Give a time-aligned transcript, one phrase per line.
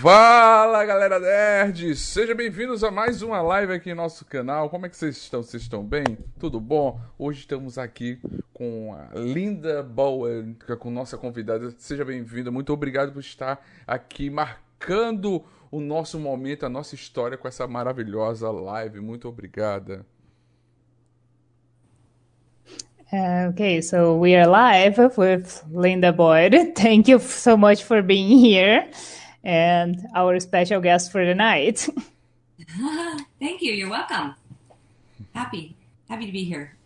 [0.00, 4.70] Fala galera nerd, sejam bem-vindos a mais uma live aqui no nosso canal.
[4.70, 5.42] Como é que vocês estão?
[5.42, 6.16] Vocês estão bem?
[6.38, 6.98] Tudo bom?
[7.18, 8.18] Hoje estamos aqui
[8.54, 11.74] com a Linda Bowen, é com nossa convidada.
[11.76, 17.46] Seja bem-vinda, muito obrigado por estar aqui marcando o nosso momento, a nossa história com
[17.46, 19.00] essa maravilhosa live.
[19.00, 20.06] Muito obrigada.
[23.12, 26.72] Uh, okay, so we are live with Linda Boyd.
[26.74, 28.88] Thank you so much for being here
[29.44, 31.88] and our special guest for the night.
[33.40, 33.72] Thank you.
[33.72, 34.34] You're welcome.
[35.34, 35.76] Happy,
[36.08, 36.76] happy to be here.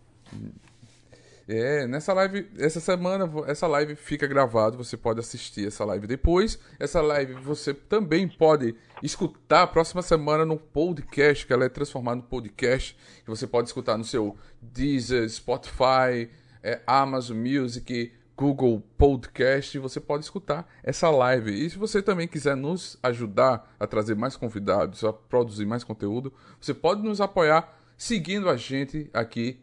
[1.46, 6.58] É, nessa live, essa semana, essa live fica gravada, você pode assistir essa live depois.
[6.80, 12.16] Essa live você também pode escutar a próxima semana no podcast, que ela é transformada
[12.16, 16.30] no podcast, que você pode escutar no seu Deezer, Spotify,
[16.62, 21.52] é, Amazon Music, Google Podcast, você pode escutar essa live.
[21.52, 26.32] E se você também quiser nos ajudar a trazer mais convidados, a produzir mais conteúdo,
[26.60, 29.60] você pode nos apoiar seguindo a gente aqui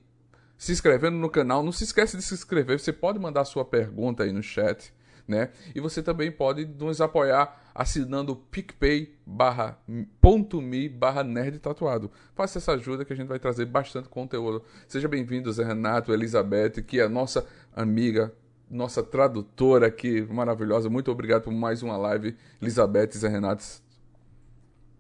[0.58, 1.64] se inscrevendo no canal.
[1.64, 2.80] Não se esqueça de se inscrever.
[2.80, 4.94] Você pode mandar sua pergunta aí no chat,
[5.28, 5.50] né?
[5.76, 9.78] E você também pode nos apoiar assinando picpay barra,
[10.22, 12.12] ponto me barra nerd tatuado.
[12.36, 14.64] Faça essa ajuda que a gente vai trazer bastante conteúdo.
[14.88, 18.34] Seja bem-vindo, Zé Renato, Elizabeth, que é a nossa amiga,
[18.72, 20.90] nossa tradutora aqui, maravilhosa.
[20.90, 23.64] Muito obrigado por mais uma live, Elizabeth e Zé Renato.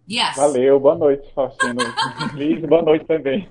[0.09, 0.36] Yes.
[0.36, 1.80] Valeu, boa noite, Faustino.
[2.36, 3.47] Liz, boa noite também.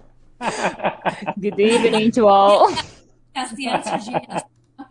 [1.39, 2.69] Good evening to all.
[3.35, 4.45] The answer.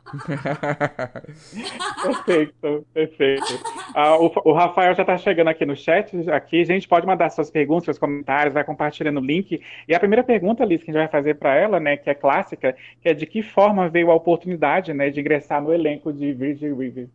[2.03, 3.59] perfeito, perfeito.
[3.93, 6.29] Ah, o, o, Rafael já está chegando aqui no chat.
[6.29, 9.61] Aqui, a gente pode mandar suas perguntas, seus comentários, vai compartilhando o link.
[9.87, 12.13] E a primeira pergunta, Liz, que a gente vai fazer para ela, né, que é
[12.13, 16.33] clássica, que é de que forma veio a oportunidade, né, de ingressar no elenco de
[16.33, 17.07] Virgin River,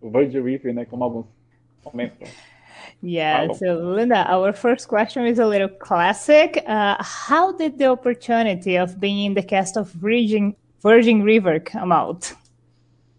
[0.00, 1.26] o Virgin River, né, como alguns
[1.82, 2.28] comentam.
[3.02, 6.62] Yeah, so Linda, our first question is a little classic.
[6.66, 11.92] Uh, how did the opportunity of being in the cast of Virgin, Virgin River come
[11.92, 12.32] out?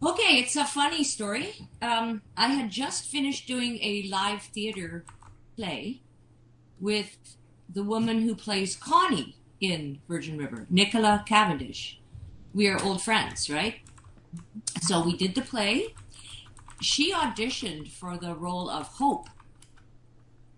[0.04, 1.54] Okay, it's a funny story.
[1.82, 5.06] Um, I had just finished doing a live theater
[5.56, 6.02] play
[6.80, 7.18] with
[7.70, 12.00] the woman who plays Connie in Virgin River, Nicola Cavendish.
[12.54, 13.76] We are old friends, right?
[14.82, 15.94] So we did the play.
[16.82, 19.30] She auditioned for the role of Hope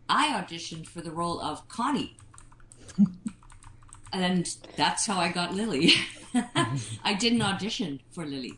[0.09, 2.16] I auditioned for the role of Connie.
[4.13, 4.44] And
[4.78, 5.94] that's how I got Lily.
[7.03, 8.57] I didn't audition for Lily.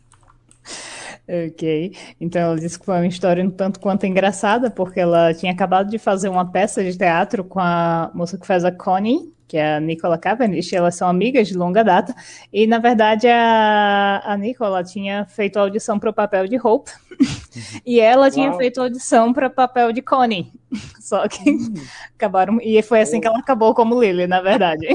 [1.27, 5.51] Ok, então ela disse que foi uma história um tanto quanto engraçada, porque ela tinha
[5.51, 9.57] acabado de fazer uma peça de teatro com a moça que faz a Connie, que
[9.57, 12.15] é a Nicola Cavendish, elas são amigas de longa data,
[12.53, 16.91] e na verdade a, a Nicola tinha feito a audição para o papel de Hope,
[17.85, 18.57] e ela tinha Uau.
[18.57, 20.51] feito a audição para o papel de Connie,
[21.01, 21.73] só que hum.
[22.15, 24.87] acabaram, e foi assim que ela acabou como Lily, na verdade.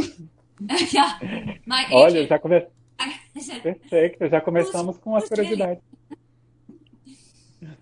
[1.93, 2.67] Olha, já come...
[3.63, 5.83] Perfeito, já começamos com as curiosidades.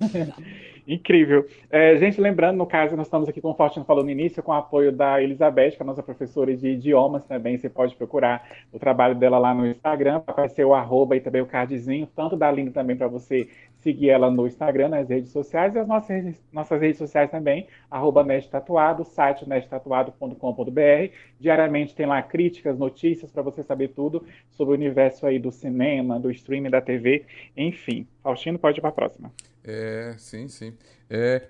[0.89, 1.47] Incrível.
[1.71, 4.53] É, gente, lembrando, no caso, nós estamos aqui, como o Faustino falou no início, com
[4.53, 7.59] o apoio da Elizabeth, que é a nossa professora de idiomas também.
[7.59, 11.43] Você pode procurar o trabalho dela lá no Instagram, vai aparecer o arroba e também
[11.43, 15.75] o cardzinho, tanto da Linda também para você seguir ela no Instagram, nas redes sociais,
[15.75, 21.13] e as nossas, nossas redes sociais também, arroba Tatuado, site nesttatuado.com.br.
[21.39, 26.19] Diariamente tem lá críticas, notícias para você saber tudo sobre o universo aí do cinema,
[26.19, 27.25] do streaming, da TV,
[27.57, 28.07] enfim.
[28.23, 29.33] Faustino, pode ir para a próxima.
[29.65, 30.75] É, sim, sim.
[31.09, 31.47] É,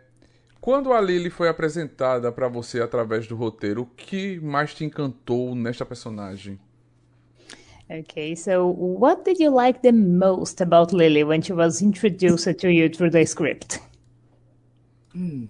[0.61, 5.55] quando a Lily foi apresentada para você através do roteiro, o que mais te encantou
[5.55, 6.59] nesta personagem?
[7.91, 12.71] Okay, so what did you like the most about Lily when she was introduced to
[12.71, 13.79] you through the script?
[15.17, 15.49] Mm.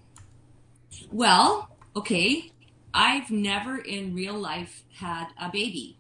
[1.11, 2.53] Well, okay,
[2.95, 5.99] I've never in real life had a baby.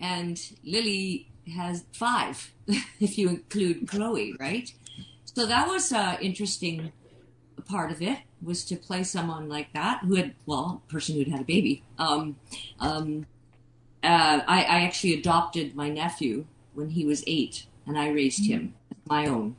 [0.00, 2.52] And Lily has five,
[3.00, 4.72] if you include Chloe, right?
[5.24, 6.92] So that was an interesting
[7.66, 11.40] part of it was to play someone like that who had, well, person who'd had
[11.40, 11.82] a baby.
[11.98, 12.36] Um,
[12.78, 13.26] um,
[14.02, 18.74] uh, I, I, actually adopted my nephew when he was eight, and I raised him
[19.06, 19.56] my own.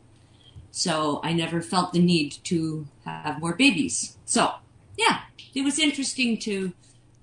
[0.72, 4.18] So I never felt the need to have more babies.
[4.26, 4.54] So
[4.98, 5.22] yeah,
[5.54, 6.74] it was interesting to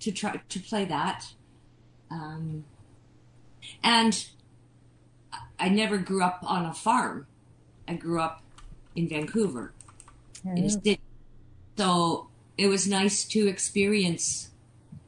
[0.01, 1.27] to try to play that.
[2.11, 2.65] Um,
[3.83, 4.27] and
[5.59, 7.27] I never grew up on a farm.
[7.87, 8.43] I grew up
[8.95, 9.73] in Vancouver,
[10.47, 10.57] mm.
[10.57, 11.01] in a city.
[11.77, 14.51] So it was nice to experience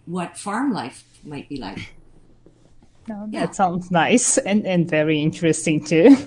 [0.06, 1.92] what farm life might be like.
[3.10, 3.50] No, that yeah.
[3.50, 6.16] sounds nice and, and very interesting too.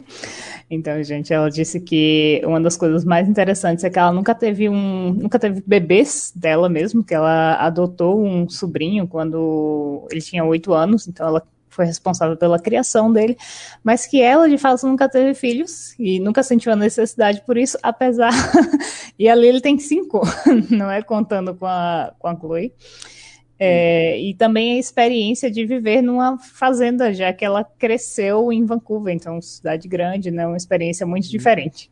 [0.69, 4.67] Então, gente, ela disse que uma das coisas mais interessantes é que ela nunca teve
[4.67, 10.73] um, nunca teve bebês dela mesmo, que ela adotou um sobrinho quando ele tinha oito
[10.73, 13.37] anos, então ela foi responsável pela criação dele,
[13.83, 17.77] mas que ela de fato nunca teve filhos e nunca sentiu a necessidade por isso,
[17.83, 18.31] apesar
[19.19, 20.21] e ali ele tem cinco,
[20.71, 22.73] não é contando com a com a Chloe.
[23.59, 29.13] É, e também a experiência de viver numa fazenda, já que ela cresceu em Vancouver,
[29.13, 30.45] então cidade grande, né?
[30.45, 31.89] Uma experiência muito diferente.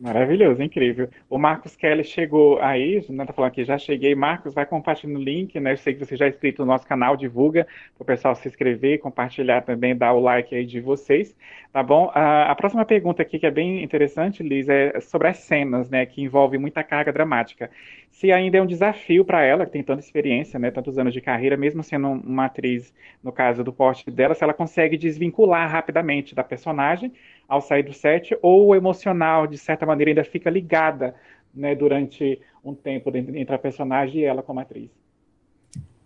[0.00, 1.10] Maravilhoso, incrível.
[1.28, 4.14] O Marcos Kelly chegou aí, né, tá falando aqui, já cheguei.
[4.14, 5.72] Marcos, vai compartilhando o link, né?
[5.72, 8.48] Eu sei que você já é inscrito no nosso canal, divulga para o pessoal se
[8.48, 11.36] inscrever, compartilhar também, dar o like aí de vocês,
[11.70, 12.10] tá bom?
[12.14, 16.06] A, a, próxima pergunta aqui, que é bem interessante, Liz, é sobre as cenas, né,
[16.06, 17.70] que envolve muita carga dramática.
[18.10, 21.20] Se ainda é um desafio para ela, que tem tanta experiência, né, tantos anos de
[21.20, 26.34] carreira, mesmo sendo uma atriz, no caso do porte dela, se ela consegue desvincular rapidamente
[26.34, 27.12] da personagem
[27.50, 31.16] ao sair do set, ou o emocional, de certa maneira, ainda fica ligada
[31.52, 34.88] né, durante um tempo entre a personagem e ela como atriz.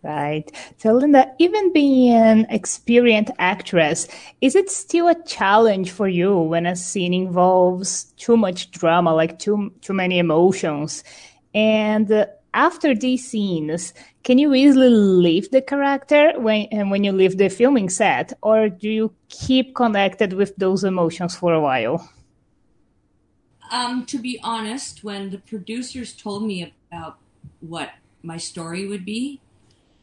[0.02, 0.52] Right.
[0.76, 4.06] So, Linda, even being an experienced actress,
[4.42, 9.38] is it still a challenge for you when a scene involves too much drama, like
[9.38, 11.04] too too many emotions?
[11.54, 17.38] And uh, after these scenes, can you easily leave the character when when you leave
[17.38, 22.08] the filming set, or do you keep connected with those emotions for a while?
[23.70, 27.18] Um, to be honest, when the producers told me about
[27.60, 27.90] what
[28.22, 29.40] my story would be,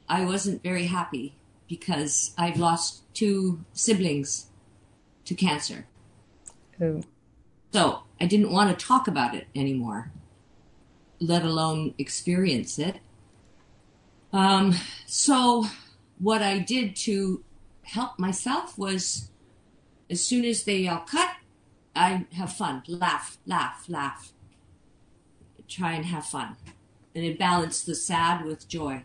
[0.07, 1.35] I wasn't very happy
[1.67, 4.47] because I've lost two siblings
[5.25, 5.85] to cancer.
[6.81, 7.01] Oh.
[7.71, 10.11] So I didn't want to talk about it anymore
[11.21, 12.97] let alone experience it.
[14.33, 14.75] Um,
[15.05, 15.65] so,
[16.19, 17.43] what I did to
[17.83, 19.29] help myself was
[20.09, 21.31] as soon as they all cut,
[21.95, 24.33] I have fun, laugh, laugh, laugh.
[25.67, 26.55] Try and have fun.
[27.15, 29.03] And it balanced the sad with joy.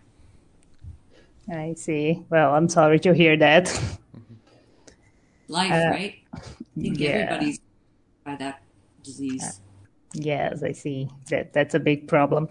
[1.49, 2.25] I see.
[2.29, 3.67] Well, I'm sorry to hear that.
[5.49, 6.17] Life, uh, right?
[6.35, 6.41] I
[6.81, 7.09] think yeah.
[7.09, 7.61] everybody's
[8.25, 8.63] by that
[9.05, 9.61] disease.
[10.25, 11.09] Yes, I see.
[11.31, 12.45] That, that's a big problem.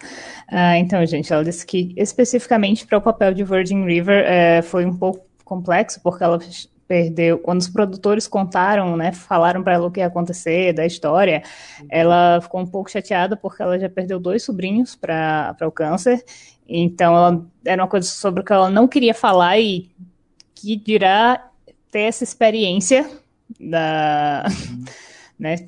[0.52, 4.86] Uh, então, gente, ela disse que especificamente para o papel de Virgin River uh, foi
[4.86, 6.40] um pouco complexo, porque ela
[6.88, 7.40] perdeu.
[7.40, 11.44] Quando os produtores contaram, né, falaram para ela o que ia acontecer, da história,
[11.90, 16.24] ela ficou um pouco chateada porque ela já perdeu dois sobrinhos para o câncer.
[16.68, 19.90] Então, ela, era uma coisa sobre o que ela não queria falar e
[20.54, 21.50] que dirá
[21.92, 23.10] ter essa experiência
[23.60, 24.46] da.
[25.38, 25.68] Né,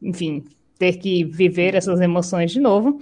[0.00, 0.46] enfim,
[0.84, 2.98] ter que viver essas emoções de novo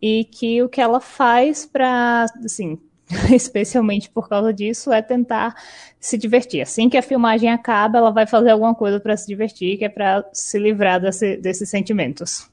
[0.00, 2.78] e que o que ela faz para, assim,
[3.34, 5.54] especialmente por causa disso, é tentar
[6.00, 6.62] se divertir.
[6.62, 9.88] Assim que a filmagem acaba, ela vai fazer alguma coisa para se divertir, que é
[9.90, 12.48] para se livrar desse, desses sentimentos.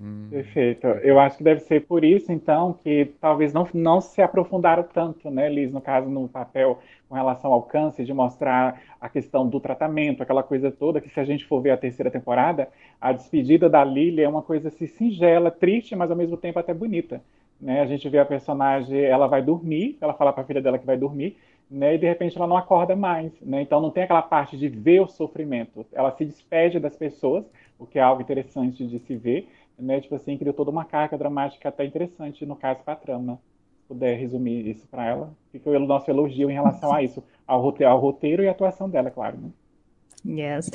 [0.00, 0.28] Hum.
[0.30, 0.86] Perfeito.
[0.86, 5.30] Eu acho que deve ser por isso, então, que talvez não, não se aprofundaram tanto,
[5.30, 9.60] né, Liz, no caso, no papel com relação ao câncer, de mostrar a questão do
[9.60, 12.68] tratamento, aquela coisa toda, que se a gente for ver a terceira temporada,
[13.00, 16.72] a despedida da Lily é uma coisa assim, singela, triste, mas ao mesmo tempo até
[16.72, 17.20] bonita.
[17.60, 17.82] Né?
[17.82, 20.86] A gente vê a personagem, ela vai dormir, ela fala para a filha dela que
[20.86, 21.36] vai dormir,
[21.70, 21.94] né?
[21.94, 23.62] E de repente ela não acorda mais, né?
[23.62, 25.86] Então não tem aquela parte de ver o sofrimento.
[25.92, 27.44] Ela se despede das pessoas,
[27.78, 29.48] o que é algo interessante de se ver,
[29.80, 30.00] né?
[30.00, 33.40] Tipo assim, criou toda uma carga dramática até interessante, no caso, para a trama.
[33.80, 37.60] Se puder resumir isso para ela, fica o nosso elogio em relação a isso, ao
[37.60, 39.50] roteiro, ao roteiro e à atuação dela, claro, né?
[40.24, 40.70] Yes.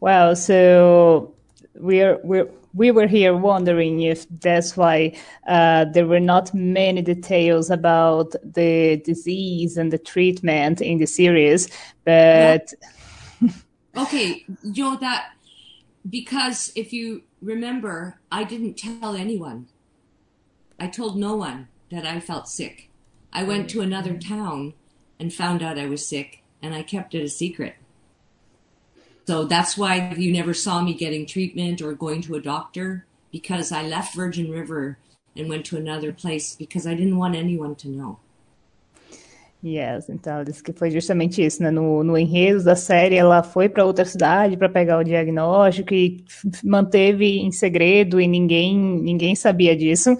[0.00, 1.34] Well, so
[1.74, 5.12] we're we're we were here wondering if that's why
[5.48, 11.68] uh, there were not many details about the disease and the treatment in the series,
[12.04, 12.72] but
[13.96, 15.30] okay, you know that
[16.08, 19.68] because if you remember, I didn't tell anyone.
[20.78, 22.88] I told no one that I felt sick.
[23.32, 24.34] I went to another mm-hmm.
[24.34, 24.74] town
[25.18, 27.76] and found out I was sick, and I kept it a secret.
[29.26, 33.70] So that's why you never saw me getting treatment or going to a doctor because
[33.70, 34.98] I left Virgin River
[35.36, 38.18] and went to another place because I didn't want anyone to know.
[39.62, 41.70] Yes, então ela disse que foi justamente isso, né?
[41.70, 46.24] No, no enredo da série, ela foi para outra cidade para pegar o diagnóstico e
[46.64, 50.16] manteve em segredo e ninguém ninguém sabia disso.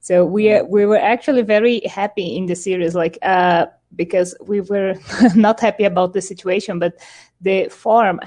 [0.00, 4.98] So we we were actually very happy in the series, like uh, because we were
[5.36, 6.94] not happy about the situation, but
[7.40, 8.18] the form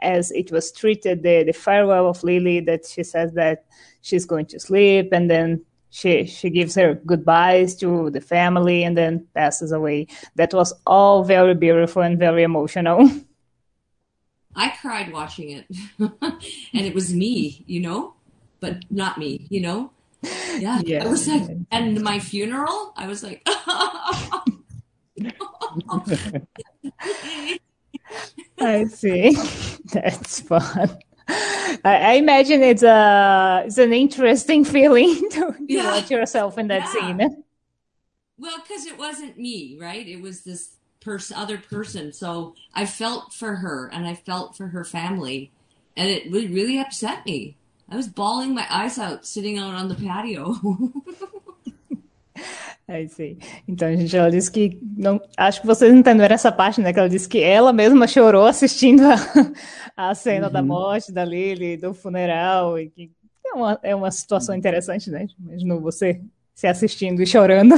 [0.00, 3.64] as it was treated, the the farewell of Lily, that she says that
[4.00, 8.96] she's going to sleep, and then she she gives her goodbyes to the family and
[8.96, 10.06] then passes away.
[10.36, 13.10] That was all very beautiful and very emotional.
[14.56, 15.66] I cried watching it,
[15.98, 18.14] and it was me, you know,
[18.60, 19.92] but not me, you know.
[20.58, 21.04] Yeah, Yeah.
[21.04, 23.42] I was like, and my funeral, I was like,
[28.60, 29.36] I see.
[29.92, 30.98] That's fun.
[31.28, 35.84] I, imagine it's a it's an interesting feeling to, to Yeah.
[35.84, 36.92] watch yourself in that Yeah.
[36.92, 37.44] scene.
[38.38, 40.06] well, because it wasn't me, right?
[40.06, 42.12] It was this person, other person.
[42.12, 45.50] So I felt for her, and I felt for her family,
[45.96, 47.56] and it would really upset me.
[47.90, 50.56] I was bawling my eyes out sitting out on the patio.
[52.88, 53.38] I see.
[53.66, 56.92] Então, gente, ela disse que não, acho que vocês entenderam essa parte, né?
[56.92, 61.76] Que ela disse que ela mesma chorou assistindo a, a cena da morte da Lily,
[61.76, 63.10] do funeral, e que
[63.44, 65.26] é uma, é uma situação interessante, né?
[65.38, 66.22] Imagino você
[66.54, 67.74] se assistindo e chorando.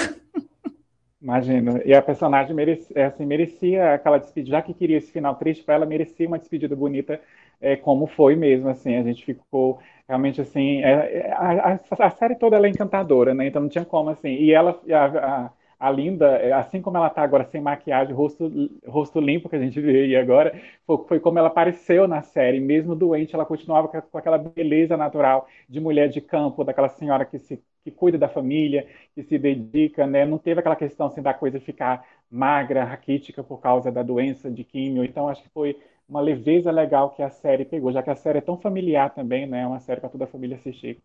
[1.21, 1.83] Imagino.
[1.85, 5.75] E a personagem merecia, assim, merecia aquela despedida, já que queria esse final triste para
[5.75, 7.21] ela, merecia uma despedida bonita,
[7.61, 12.11] é, como foi mesmo, assim, a gente ficou realmente assim, é, é, a, a- a
[12.11, 13.47] série toda ela é encantadora, né?
[13.49, 14.29] Então não tinha como assim.
[14.31, 18.51] E ela, a, a, Linda, é, assim como ela tá agora sem maquiagem, rosto,
[18.87, 20.53] rosto limpo que a gente vê aí agora,
[20.87, 24.97] foi, foi como ela apareceu na série, mesmo doente, ela continuava com, com aquela beleza
[24.97, 29.39] natural de mulher de campo, daquela senhora que se que cuida da família, que se
[29.39, 30.27] dedica, né?
[30.27, 34.65] Não teve aquela questão assim da coisa ficar magra, raquítica por causa da doença de
[34.65, 35.03] químio.
[35.05, 35.79] Então acho que foi
[36.11, 39.47] uma leveza legal que a série pegou, já que a série é tão familiar também,
[39.47, 39.63] né?
[39.63, 40.99] É uma série para toda a família assistir.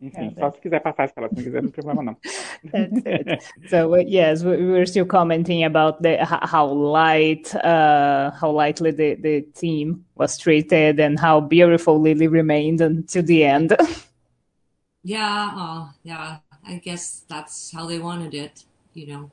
[0.00, 2.16] Enfim, só se quiser passar ela, se não quiser, não tem problema não.
[2.70, 3.44] That's it.
[3.68, 8.92] So uh, yes, we, were still commenting about the ho- how light, uh, how lightly
[8.92, 13.76] the, the team was treated, and how beautiful Lily remained until the end.
[15.02, 16.38] yeah, uh, yeah.
[16.64, 18.64] I guess that's how they wanted it,
[18.94, 19.30] you know,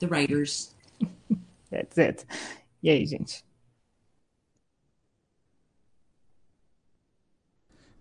[0.00, 0.74] the writers.
[1.70, 2.24] That's it.
[2.82, 3.44] E aí, gente?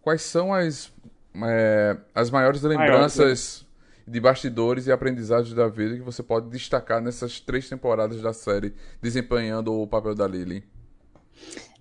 [0.08, 0.90] Quais são as,
[1.36, 3.66] é, as maiores lembranças
[4.08, 8.74] de bastidores e aprendizagens da vida que você pode destacar nessas três temporadas da série,
[9.02, 10.64] desempenhando o papel da Lily?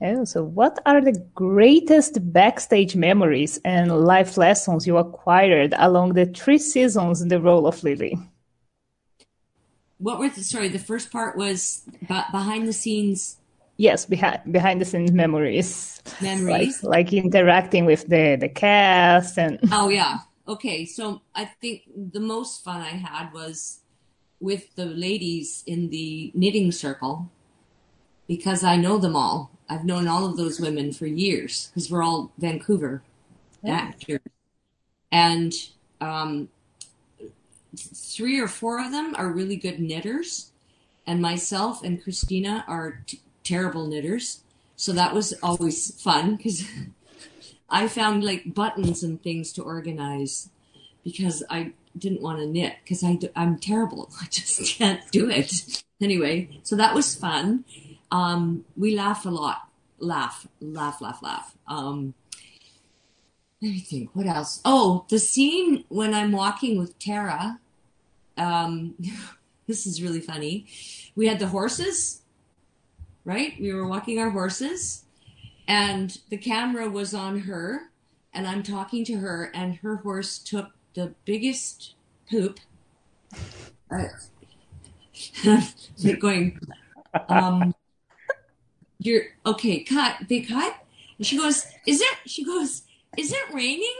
[0.00, 6.26] Oh, so what are the greatest backstage memories and life lessons you acquired along the
[6.26, 8.18] three seasons in the role of Lily?
[10.00, 13.36] What were the, sorry, the first part was be- behind the scenes
[13.76, 16.82] Yes, behind behind the scenes memories, like memories.
[16.82, 20.18] like interacting with the the cast and Oh yeah.
[20.48, 23.80] Okay, so I think the most fun I had was
[24.40, 27.30] with the ladies in the knitting circle
[28.28, 29.50] because I know them all.
[29.68, 33.02] I've known all of those women for years because we're all Vancouver
[33.66, 34.20] actors.
[35.10, 35.52] And
[36.00, 36.48] um,
[37.76, 40.52] three or four of them are really good knitters,
[41.06, 44.42] and myself and Christina are t- terrible knitters.
[44.76, 46.68] So that was always fun because
[47.70, 50.50] I found like buttons and things to organize
[51.04, 54.10] because I didn't want to knit because I, I'm terrible.
[54.22, 55.82] I just can't do it.
[56.00, 57.64] Anyway, so that was fun.
[58.10, 59.68] Um, we laugh a lot.
[59.98, 61.56] Laugh, laugh, laugh, laugh.
[61.66, 62.14] Um,
[63.62, 64.10] let me think.
[64.12, 64.60] What else?
[64.64, 67.58] Oh, the scene when I'm walking with Tara.
[68.36, 68.94] Um,
[69.66, 70.66] this is really funny.
[71.14, 72.20] We had the horses,
[73.26, 73.54] right?
[73.60, 75.04] We were walking our horses,
[75.68, 77.90] and the camera was on her,
[78.32, 81.94] and I'm talking to her, and her horse took the biggest
[82.30, 82.60] poop.
[83.90, 84.04] Uh,
[86.20, 86.60] going,
[87.28, 87.74] um,
[88.98, 90.16] you're okay, cut.
[90.28, 90.76] They cut.
[91.18, 92.16] And she goes, Is it?
[92.26, 92.82] She goes,
[93.18, 93.96] Is it raining?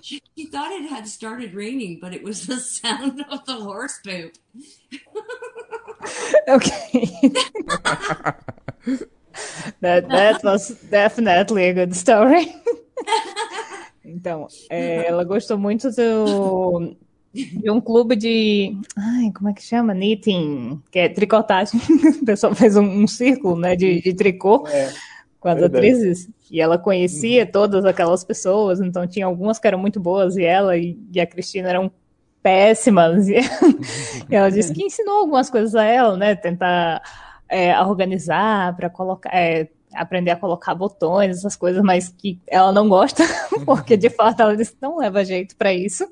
[0.00, 4.00] She, she thought it had started raining, but it was the sound of the horse
[4.04, 4.32] poop.
[6.48, 7.20] okay.
[9.80, 12.54] that that was definitely a good story.
[14.10, 16.96] Então, é, ela gostou muito do,
[17.34, 18.74] de um clube de.
[18.96, 19.94] Ai, como é que chama?
[19.94, 21.78] Knitting, que é tricotagem.
[22.22, 24.90] O pessoal fez um, um círculo né, de, de tricô É,
[25.40, 25.76] com as verdade.
[25.76, 26.28] atrizes.
[26.50, 30.76] E ela conhecia todas aquelas pessoas, então tinha algumas que eram muito boas e ela
[30.76, 31.90] e, e a Cristina eram
[32.42, 33.28] péssimas.
[33.28, 33.36] E,
[34.30, 36.34] e ela disse que ensinou algumas coisas a ela, né?
[36.34, 37.02] Tentar
[37.48, 39.30] é, organizar para colocar.
[39.34, 43.24] é, aprender a colocar botões, essas coisas, mas que ela não gosta,
[43.64, 46.06] porque de fato ela disse que não leva jeito para isso.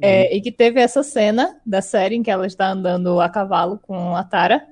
[0.00, 3.78] É, e que teve essa cena da série em que ela está andando a cavalo
[3.78, 4.66] com a Tara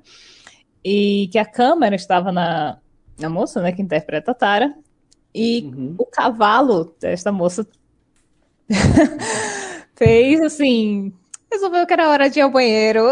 [0.85, 2.79] e que a câmera estava na,
[3.21, 4.75] na moça, né, que interpreta a Tara,
[5.35, 5.95] e Uhum.
[5.99, 7.67] o cavalo desta moça
[9.95, 11.13] fez assim,
[11.51, 13.05] resolveu que era hora de ir ao banheiro.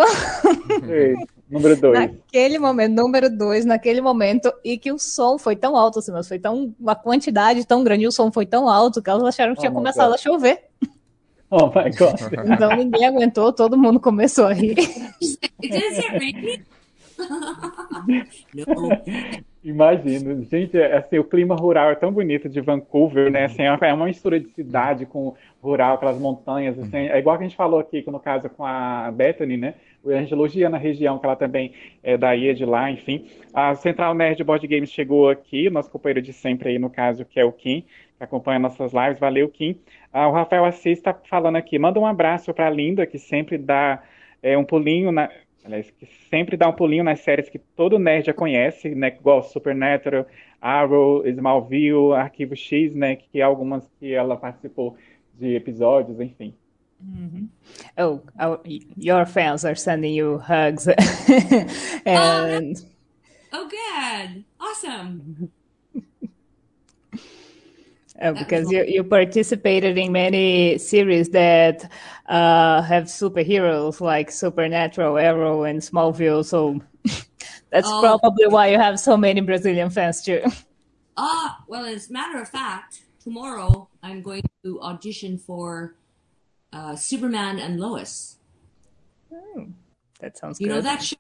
[0.87, 1.15] Sei.
[1.51, 1.99] Número dois.
[1.99, 6.29] Naquele momento, número dois, naquele momento, e que o som foi tão alto, assim, mas
[6.29, 9.61] foi tão, uma quantidade tão grande, o som foi tão alto que elas acharam que
[9.61, 10.15] tinha oh começado God.
[10.15, 10.65] a chover.
[11.51, 12.21] Oh my God.
[12.53, 14.77] Então ninguém aguentou, todo mundo começou a rir.
[19.69, 20.43] Imagino.
[20.45, 23.45] Gente, é, assim, o clima rural é tão bonito de Vancouver, né?
[23.45, 27.09] Assim, é uma mistura de cidade com rural, aquelas montanhas, assim.
[27.09, 29.75] É igual que a gente falou aqui, no caso com a Bethany, né?
[30.07, 33.27] A gente elogia na região, que ela também é daí, é de lá, enfim.
[33.53, 37.39] A Central Nerd Board Games chegou aqui, nosso companheiro de sempre aí, no caso, que
[37.39, 37.85] é o Kim,
[38.17, 39.19] que acompanha nossas lives.
[39.19, 39.79] Valeu, Kim.
[40.11, 41.79] Ah, o Rafael Assis está falando aqui.
[41.79, 44.03] Manda um abraço para a Linda, que sempre dá
[44.43, 45.29] é, um pulinho na
[45.65, 49.43] aliás, que sempre dá um pulinho nas séries que todo nerd já conhece, né, igual
[49.43, 50.27] Supernatural,
[50.61, 54.97] Arrow, Smallville, Arquivo X, né, que algumas que ela participou
[55.35, 56.55] de episódios, enfim.
[57.01, 57.47] Mm-hmm.
[57.97, 58.61] Oh, our,
[58.97, 60.89] your fans are sending you hugs.
[62.05, 62.77] and...
[63.53, 64.45] oh, oh, good.
[64.59, 65.53] Awesome.
[68.21, 71.89] Oh, because you, you participated in many series that
[72.29, 76.45] uh, have superheroes like Supernatural, Arrow, and Smallville.
[76.45, 76.81] So
[77.71, 78.01] that's oh.
[78.01, 80.43] probably why you have so many Brazilian fans too.
[81.17, 85.97] Ah, uh, well, as a matter of fact, tomorrow I'm going to audition for
[86.73, 88.37] uh, Superman and Lois.
[89.33, 89.67] Oh,
[90.21, 90.75] that sounds you good.
[90.75, 91.17] know that show?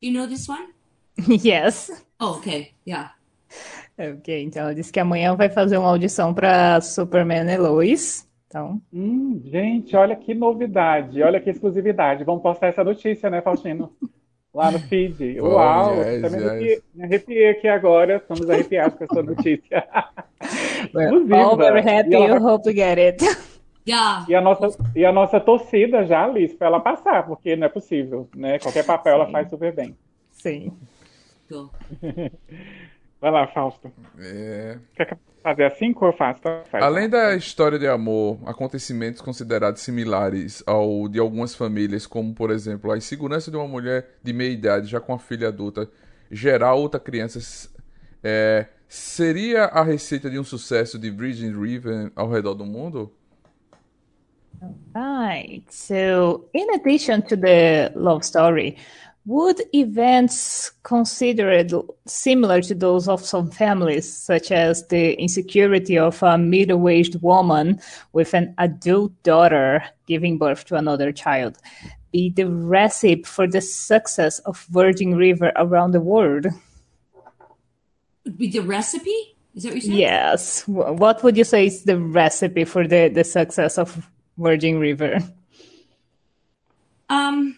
[0.00, 0.72] You know this one?
[1.26, 1.90] yes.
[2.18, 2.74] Oh, okay.
[2.84, 3.10] Yeah.
[3.98, 8.25] Ok, então ela disse que amanhã vai fazer uma audição para Superman e Lois.
[8.46, 8.80] Então.
[8.92, 12.24] Hum, gente, olha que novidade, olha que exclusividade.
[12.24, 13.92] Vamos postar essa notícia, né, Faustino?
[14.54, 15.40] Lá no feed.
[15.40, 15.96] Oh, Uau!
[15.96, 16.34] Yes, yes.
[16.34, 18.16] Arrepiei, me arrepiei aqui agora.
[18.16, 19.86] Estamos arrepiados com essa notícia.
[20.94, 22.16] We're all very happy.
[22.16, 23.22] Hope to get it.
[23.88, 24.26] Yeah.
[24.28, 27.68] E, a nossa, e a nossa torcida já, Alice, para ela passar, porque não é
[27.68, 28.58] possível, né?
[28.58, 29.20] Qualquer papel Sim.
[29.20, 29.96] ela faz super bem.
[30.32, 30.72] Sim.
[33.20, 33.92] Vai lá, Fausto.
[34.18, 34.78] É...
[35.46, 36.40] Fazer assim ou eu faço?
[36.40, 36.82] Então faz.
[36.82, 42.90] Além da história de amor, acontecimentos considerados similares ao de algumas famílias, como por exemplo
[42.90, 45.88] a insegurança de uma mulher de meia idade já com a filha adulta
[46.28, 47.70] gerar outra criança,
[48.24, 48.66] é...
[48.88, 53.12] seria a receita de um sucesso de Virgin River ao redor do mundo?
[54.92, 55.62] Right.
[55.72, 58.78] So, in addition to the love story,
[59.26, 61.72] Would events considered
[62.06, 67.80] similar to those of some families, such as the insecurity of a middle aged woman
[68.12, 71.58] with an adult daughter giving birth to another child,
[72.12, 76.46] be the recipe for the success of Virgin River around the world?
[78.36, 79.36] Be the recipe?
[79.56, 79.94] Is that what you said?
[79.94, 80.68] Yes.
[80.68, 84.08] What would you say is the recipe for the, the success of
[84.38, 85.18] Virgin River?
[87.08, 87.55] Um,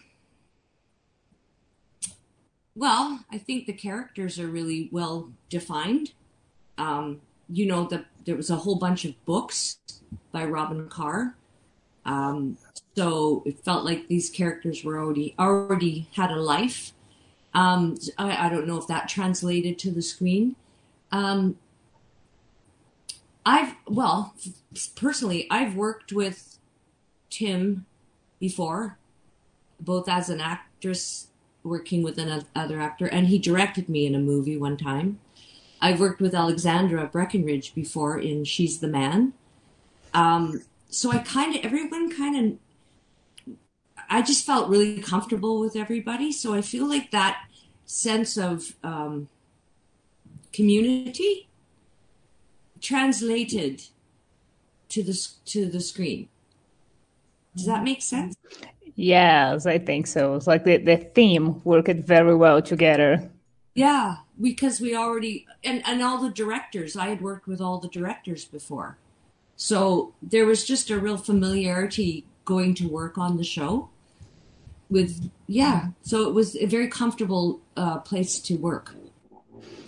[2.79, 6.13] well, I think the characters are really well defined.
[6.77, 9.79] Um, you know, the, there was a whole bunch of books
[10.31, 11.35] by Robin Carr.
[12.05, 12.57] Um,
[12.95, 16.93] so it felt like these characters were already already had a life.
[17.53, 20.55] Um, I, I, don't know if that translated to the screen.
[21.11, 21.57] Um,
[23.45, 24.35] I've well,
[24.95, 26.59] personally, I've worked with
[27.29, 27.85] Tim
[28.39, 28.97] before,
[29.81, 31.28] both as an actress
[31.69, 35.19] working with another actor, and he directed me in a movie one time.
[35.81, 39.33] I've worked with Alexandra Breckenridge before in She's the Man.
[40.13, 42.59] Um, so I kind of, everyone kind
[43.47, 43.55] of,
[44.09, 46.31] I just felt really comfortable with everybody.
[46.31, 47.45] So I feel like that
[47.85, 49.29] sense of um,
[50.51, 51.47] community
[52.81, 53.83] translated
[54.89, 56.27] to the to the screen.
[57.55, 58.35] Does that make sense?
[58.95, 60.35] Yes, I think so.
[60.35, 63.29] It's like the, the theme worked very well together.
[63.75, 67.87] Yeah, because we already and, and all the directors, I had worked with all the
[67.87, 68.97] directors before.
[69.55, 73.89] So there was just a real familiarity going to work on the show
[74.89, 78.95] with yeah, so it was a very comfortable uh, place to work.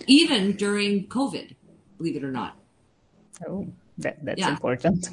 [0.06, 1.54] Even during COVID,
[1.98, 2.56] believe it or not.
[3.46, 3.66] Oh,
[3.98, 4.50] that, that's yeah.
[4.50, 5.08] important.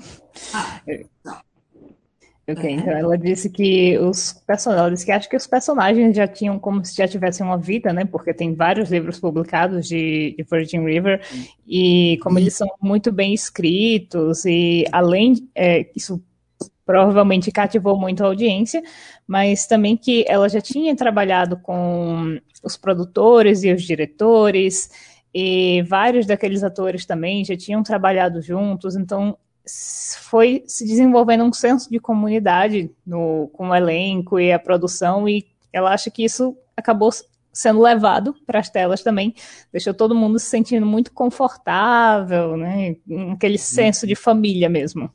[0.54, 0.82] Ah,
[1.26, 1.34] so.
[2.52, 6.84] Ok, então ela disse que os personagens, que acho que os personagens já tinham como
[6.84, 8.06] se já tivessem uma vida, né?
[8.06, 11.44] Porque tem vários livros publicados de, de Virgin River uhum.
[11.68, 16.24] e como eles são muito bem escritos e além é, isso
[16.84, 18.82] provavelmente cativou muito a audiência,
[19.28, 24.90] mas também que ela já tinha trabalhado com os produtores e os diretores
[25.32, 29.38] e vários daqueles atores também já tinham trabalhado juntos, então
[30.24, 35.46] foi se desenvolvendo um senso de comunidade no, com o elenco e a produção, e
[35.72, 37.10] ela acha que isso acabou
[37.52, 39.34] sendo levado para as telas também,
[39.72, 42.96] deixou todo mundo se sentindo muito confortável, né?
[43.34, 45.12] Aquele senso de família mesmo.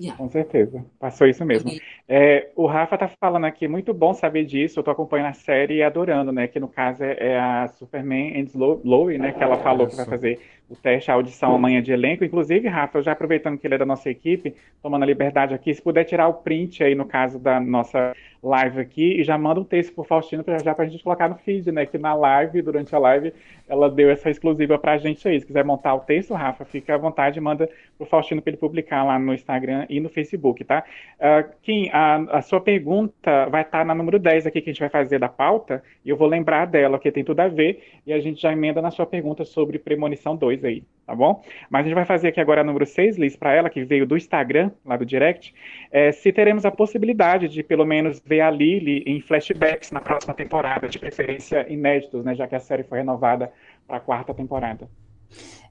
[0.00, 0.16] Yeah.
[0.16, 1.70] Com certeza, passou isso mesmo.
[2.08, 5.74] É, o Rafa tá falando aqui, muito bom saber disso, eu tô acompanhando a série
[5.74, 8.46] e adorando, né, que no caso é, é a Superman and
[8.82, 12.24] Lowe, né, que ela falou que vai fazer o teste, a audição amanhã de elenco.
[12.24, 15.82] Inclusive, Rafa, já aproveitando que ele é da nossa equipe, tomando a liberdade aqui, se
[15.82, 19.64] puder tirar o print aí, no caso da nossa live aqui, e já manda um
[19.64, 22.94] texto pro Faustino pra, já pra gente colocar no feed, né, que na live, durante
[22.94, 23.34] a live,
[23.68, 25.38] ela deu essa exclusiva pra gente aí.
[25.38, 29.04] Se quiser montar o texto, Rafa, fica à vontade, manda pro Faustino pra ele publicar
[29.04, 30.84] lá no Instagram e no Facebook, tá?
[31.18, 34.72] Uh, Kim, a, a, sua pergunta vai estar tá na número 10 aqui que a
[34.72, 37.82] gente vai fazer da pauta, e eu vou lembrar dela, que tem tudo a ver,
[38.06, 41.42] e a gente já emenda na sua pergunta sobre Premonição 2 aí, tá bom?
[41.68, 44.06] Mas a gente vai fazer aqui agora a número 6, Liz, para ela, que veio
[44.06, 45.54] do Instagram, lá do direct,
[45.90, 50.34] é, se teremos a possibilidade de pelo menos ver a Lily em flashbacks na próxima
[50.34, 53.52] temporada, de preferência inéditos, né, já que a série foi renovada
[53.86, 54.88] para a quarta temporada.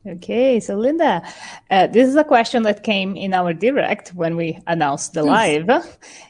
[0.05, 1.21] Okay, so Linda,
[1.69, 5.69] uh, this is a question that came in our direct when we announced the live.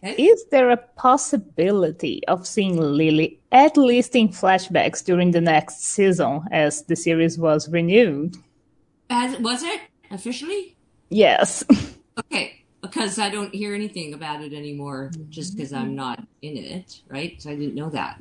[0.01, 6.41] Is there a possibility of seeing Lily at least in flashbacks during the next season
[6.51, 8.35] as the series was renewed?
[9.09, 10.75] As, was it officially?
[11.09, 11.63] Yes.
[12.19, 17.01] okay, because I don't hear anything about it anymore just because I'm not in it,
[17.07, 17.41] right?
[17.41, 18.19] So I didn't know that.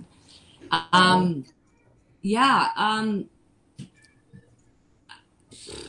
[0.92, 1.44] Um,
[2.22, 3.28] yeah, um,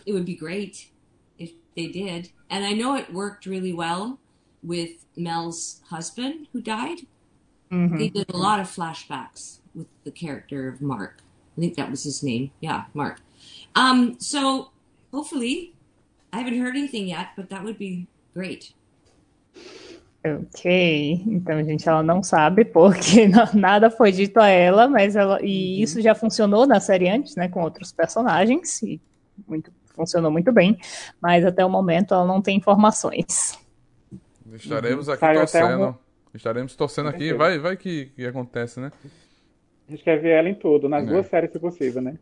[0.05, 0.89] it would be great
[1.37, 2.29] if they did.
[2.49, 4.19] And I know it worked really well
[4.63, 6.99] with Mel's husband who died.
[7.71, 7.97] Mm-hmm.
[7.97, 11.21] They did a lot of flashbacks with the character of Mark.
[11.57, 12.51] I think that was his name.
[12.59, 13.19] Yeah, Mark.
[13.75, 14.71] Um, so
[15.11, 15.73] hopefully,
[16.31, 18.73] I haven't heard anything yet, but that would be great.
[20.25, 25.39] Ok, então, gente, ela não sabe porque não, nada foi dito a ela, mas ela.
[25.41, 25.83] E uhum.
[25.83, 27.47] isso já funcionou na série antes, né?
[27.47, 28.83] Com outros personagens.
[28.83, 28.99] E
[29.47, 30.77] muito, funcionou muito bem,
[31.21, 33.57] mas até o momento ela não tem informações.
[34.53, 35.83] Estaremos aqui torcendo.
[35.85, 35.95] Um...
[36.33, 37.33] Estaremos torcendo aqui.
[37.33, 38.91] Vai, vai que, que acontece, né?
[39.87, 41.07] A gente quer ver ela em tudo, nas é.
[41.07, 42.17] duas séries se possível, né?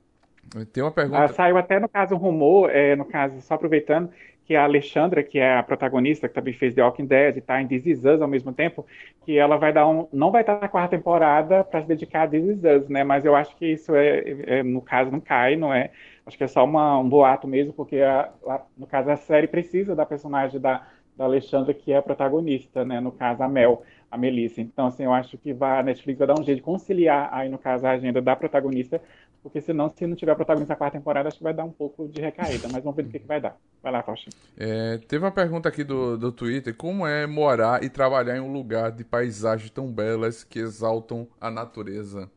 [0.72, 1.24] Tem uma pergunta.
[1.24, 4.10] Ah, saiu até no caso um rumor, é, no caso, só aproveitando,
[4.48, 7.62] que a Alexandra, que é a protagonista, que também fez The Walking Dead e tá
[7.62, 8.86] em This Is Us ao mesmo tempo,
[9.26, 10.08] que ela vai dar um.
[10.14, 13.04] não vai estar na quarta temporada para se dedicar a This Is Us, né?
[13.04, 14.24] Mas eu acho que isso é,
[14.60, 15.92] é no caso, não cai, não é?
[16.26, 19.48] Acho que é só uma, um boato mesmo, porque a, a, no caso a série
[19.48, 23.02] precisa da personagem da, da Alexandra, que é a protagonista, né?
[23.02, 24.62] No caso, a Mel, a Melissa.
[24.62, 27.50] Então, assim, eu acho que vai, a Netflix vai dar um jeito de conciliar aí,
[27.50, 29.02] no caso, a agenda da protagonista,
[29.42, 32.08] porque senão, se não tiver protagonista na quarta temporada, acho que vai dar um pouco
[32.08, 32.68] de recaída.
[32.72, 33.58] Mas vamos ver o que, que vai dar.
[33.82, 34.36] Vai lá, Faustinho.
[34.58, 38.52] É, teve uma pergunta aqui do, do Twitter: como é morar e trabalhar em um
[38.52, 42.30] lugar de paisagens tão belas que exaltam a natureza?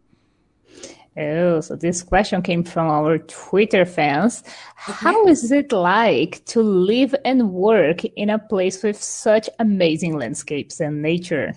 [1.16, 4.44] Oh, so this question came from our Twitter fans.
[4.76, 10.80] How is it like to live and work in a place with such amazing landscapes
[10.80, 11.54] and nature?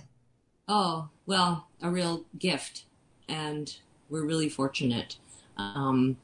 [0.67, 2.85] Oh, well, a real gift.
[3.29, 3.73] And
[4.09, 5.17] we're really fortunate.
[5.57, 6.17] Um,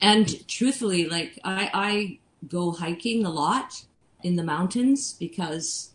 [0.00, 3.84] and truthfully, like, I, I go hiking a lot
[4.22, 5.90] in the mountains because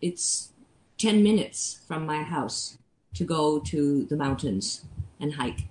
[0.00, 0.50] it's
[0.98, 2.78] 10 minutes from my house
[3.14, 4.84] to go to the mountains
[5.20, 5.66] and hike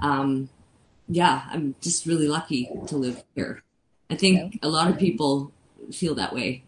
[0.00, 0.48] um,
[1.08, 3.62] yeah, I'm just really lucky to live here.
[4.10, 5.52] I think a lot of people
[5.92, 6.64] feel that way.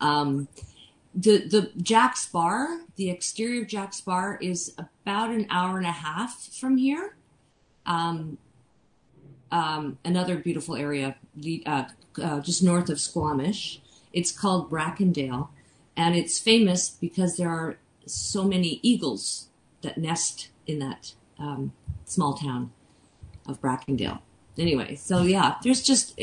[0.00, 0.48] Um,
[1.14, 5.92] the the Jack's Bar, the exterior of Jack's Bar is about an hour and a
[5.92, 7.15] half from here.
[7.86, 8.38] Um,
[9.50, 11.16] um, another beautiful area,
[11.66, 11.84] uh,
[12.22, 13.80] uh, just north of Squamish.
[14.12, 15.48] It's called Brackendale,
[15.96, 19.48] and it's famous because there are so many eagles
[19.82, 21.72] that nest in that um,
[22.04, 22.72] small town
[23.46, 24.20] of Brackendale.
[24.58, 26.18] Anyway, so yeah, there's just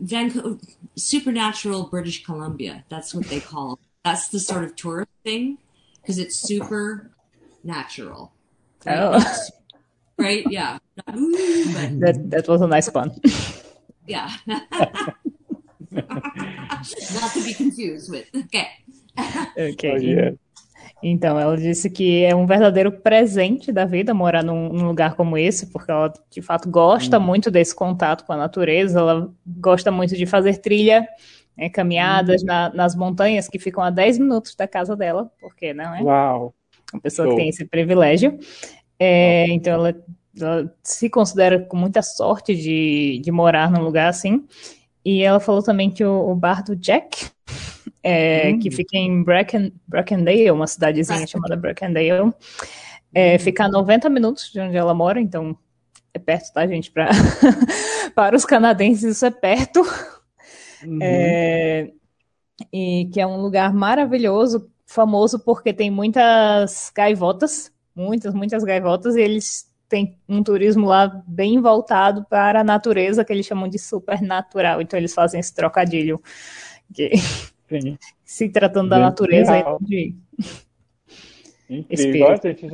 [0.00, 0.58] Vancouver,
[0.96, 2.84] supernatural British Columbia.
[2.88, 3.78] That's what they call.
[4.04, 5.58] That's the sort of tourist thing
[6.02, 7.10] because it's super
[7.62, 8.32] natural.
[8.84, 8.98] Right?
[8.98, 9.22] Oh,
[10.20, 10.44] right?
[10.50, 10.78] Yeah.
[12.00, 13.12] That that was a nice pun.
[14.06, 14.30] yeah.
[15.90, 18.28] Not to be confused with.
[18.34, 18.68] Okay.
[19.58, 19.92] okay.
[19.92, 20.30] Oh, yeah.
[21.02, 25.38] Então, ela disse que é um verdadeiro presente da vida morar num, num lugar como
[25.38, 27.24] esse, porque ela de fato gosta uhum.
[27.24, 31.08] muito desse contato com a natureza, ela gosta muito de fazer trilha,
[31.56, 32.48] né, caminhadas uhum.
[32.48, 36.02] na, nas montanhas que ficam a 10 minutos da casa dela, porque não é?
[36.02, 36.54] Uau!
[36.92, 37.36] Uma pessoa Show.
[37.36, 38.38] que tem esse privilégio.
[39.00, 40.04] É, então, ela,
[40.38, 44.46] ela, se considera com muita sorte de, de morar num lugar assim.
[45.02, 47.30] E ela falou também que o, o bar do Jack
[48.02, 48.58] é, hum.
[48.58, 52.32] que fica em Bracken, Brackendale, uma cidadezinha chamada Brackendale.
[53.12, 55.56] É, fica a 90 minutos de onde ela mora, então
[56.14, 56.90] é perto, tá, gente?
[56.90, 57.10] Pra...
[58.14, 59.80] Para os canadenses, isso é perto.
[60.84, 60.98] Uhum.
[61.02, 61.90] É...
[62.72, 69.20] E que é um lugar maravilhoso, famoso porque tem muitas gaivotas, muitas, muitas gaivotas, e
[69.20, 74.80] eles têm um turismo lá bem voltado para a natureza, que eles chamam de supernatural.
[74.80, 76.20] Então eles fazem esse trocadilho.
[76.94, 77.10] Que...
[78.24, 80.14] Se tratando da natureza, aí de...
[81.68, 82.36] Incrível.
[82.42, 82.66] gente,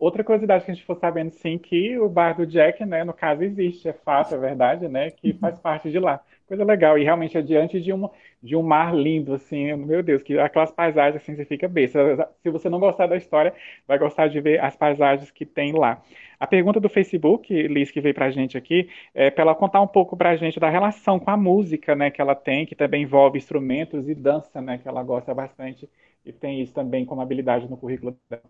[0.00, 3.12] outra curiosidade que a gente for sabendo, sim, que o bar do Jack, né, no
[3.12, 5.38] caso, existe, é fato, é verdade, né, que uhum.
[5.38, 6.20] faz parte de lá.
[6.48, 8.08] Coisa legal, e realmente é diante de, um
[8.44, 12.28] de um mar lindo, assim, meu Deus, que aquelas paisagens, assim, você fica besta.
[12.42, 13.54] Se você não gostar da história,
[13.88, 16.02] vai gostar de ver as paisagens que tem lá.
[16.38, 19.86] A pergunta do Facebook, Liz, que veio pra gente aqui, é para ela contar um
[19.86, 23.38] pouco pra gente da relação com a música, né, que ela tem, que também envolve
[23.38, 25.88] instrumentos e dança, né, que ela gosta bastante
[26.24, 28.42] e tem isso também como habilidade no currículo dela.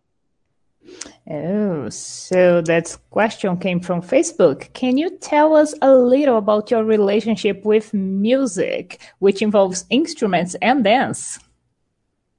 [1.30, 4.72] Oh, so that question came from Facebook.
[4.74, 10.84] Can you tell us a little about your relationship with music, which involves instruments and
[10.84, 11.38] dance?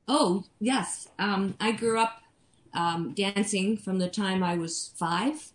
[0.08, 1.08] Oh, yes.
[1.18, 2.22] Um, I grew up
[2.74, 5.52] um, dancing from the time I was five.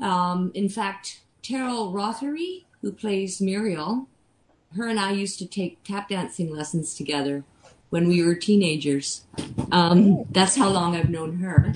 [0.00, 4.08] Um, in fact, Terrell Rothery, who plays Muriel,
[4.76, 7.44] her and I used to take tap dancing lessons together
[7.90, 9.22] when we were teenagers.
[9.70, 11.74] Um, that's how long I've known her.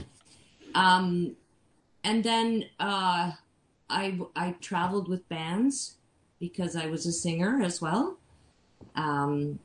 [0.74, 1.36] Um,
[2.02, 3.32] and then uh,
[3.90, 5.96] I I traveled with bands
[6.40, 8.18] because I was a singer as well.
[8.96, 9.58] Um,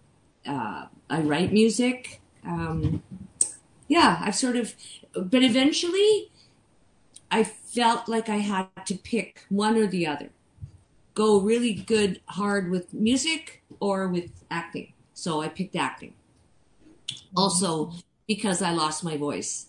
[0.45, 2.21] uh, I write music.
[2.45, 3.03] Um,
[3.87, 4.75] yeah, I've sort of,
[5.15, 6.31] but eventually,
[7.31, 10.29] I felt like I had to pick one or the other.
[11.15, 14.93] Go really good hard with music or with acting.
[15.13, 16.13] So I picked acting.
[17.35, 17.91] Also,
[18.27, 19.67] because I lost my voice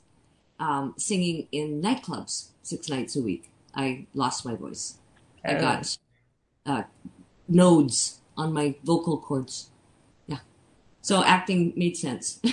[0.61, 4.99] um, singing in nightclubs six nights a week, I lost my voice.
[5.45, 5.61] I oh.
[5.61, 5.99] got
[6.67, 6.83] uh,
[7.49, 9.71] nodes on my vocal cords.
[10.27, 10.39] Yeah.
[11.01, 12.41] So acting made sense.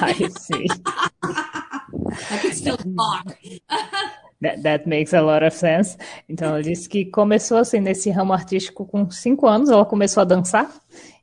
[0.00, 0.66] I see.
[1.22, 3.38] I can still talk.
[4.40, 5.96] That, that, makes a lot of sense.
[6.28, 10.24] Então, ela disse que começou assim nesse ramo artístico com cinco anos, ela começou a
[10.24, 10.72] dançar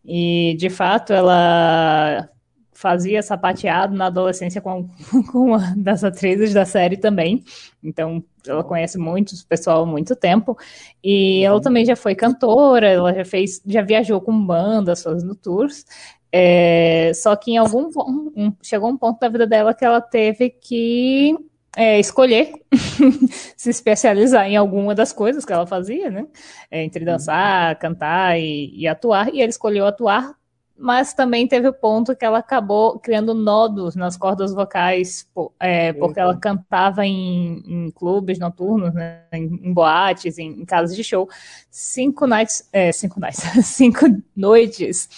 [0.03, 2.29] e, de fato, ela
[2.75, 4.89] fazia sapateado na adolescência com,
[5.31, 7.43] com uma das atrizes da série também.
[7.81, 10.57] Então, ela conhece muito o pessoal há muito tempo.
[11.03, 15.85] E ela também já foi cantora, ela já fez, já viajou com bandas, fazendo tours.
[16.31, 17.89] É, só que em algum
[18.35, 21.33] um, chegou um ponto da vida dela que ela teve que
[21.75, 22.53] é, escolher
[23.57, 26.25] se especializar em alguma das coisas que ela fazia, né?
[26.71, 30.35] É, entre dançar, cantar e, e, atuar, e ela escolheu atuar,
[30.77, 35.27] mas também teve o ponto que ela acabou criando nodos nas cordas vocais,
[35.59, 39.23] é, porque ela cantava em, em clubes noturnos, né?
[39.31, 41.29] em, em, boates, em, em, casas de show,
[41.69, 45.09] cinco nights, é, cinco nights, cinco noites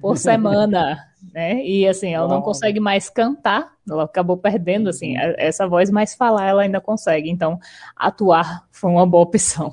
[0.00, 0.98] por semana
[1.32, 1.64] né?
[1.64, 2.36] E assim, ela Uau.
[2.36, 5.34] não consegue mais cantar, ela acabou perdendo assim uhum.
[5.38, 7.30] essa voz, mas falar ela ainda consegue.
[7.30, 7.58] Então,
[7.96, 9.72] atuar foi uma boa opção.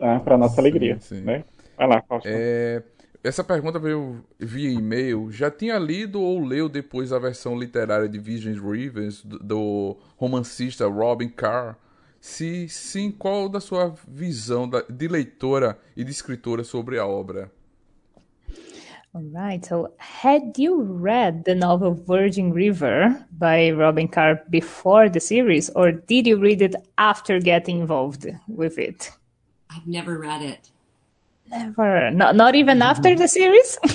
[0.00, 1.22] Ah, para nossa alegria, sim, sim.
[1.22, 1.44] né?
[1.76, 2.28] Vai lá, Fausto.
[2.30, 2.82] É...
[3.24, 5.32] Essa pergunta veio via e-mail.
[5.32, 10.86] Já tinha lido ou leu depois a versão literária de Visions Rivers do, do romancista
[10.86, 11.76] Robin Carr?
[12.20, 17.50] Se sim, qual da sua visão de leitora e de escritora sobre a obra?
[19.16, 19.64] All right.
[19.64, 25.90] So, had you read the novel Virgin River by Robin Carr before the series, or
[25.90, 29.10] did you read it after getting involved with it?
[29.70, 30.70] I've never read it.
[31.48, 32.10] Never.
[32.10, 32.90] Not, not even mm-hmm.
[32.90, 33.78] after the series?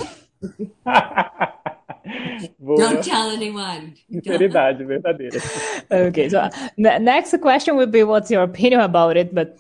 [2.66, 3.94] Don't tell anyone.
[4.12, 5.40] Sinceridade verdadeira.
[5.92, 6.30] okay.
[6.30, 6.50] So, uh,
[6.98, 9.60] next question would be what's your opinion about it, but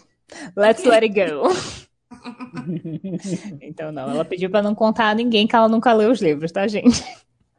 [0.56, 1.54] let's let it go.
[3.62, 6.52] então, não, ela pediu para não contar a ninguém que ela nunca leu os livros,
[6.52, 7.04] tá, gente?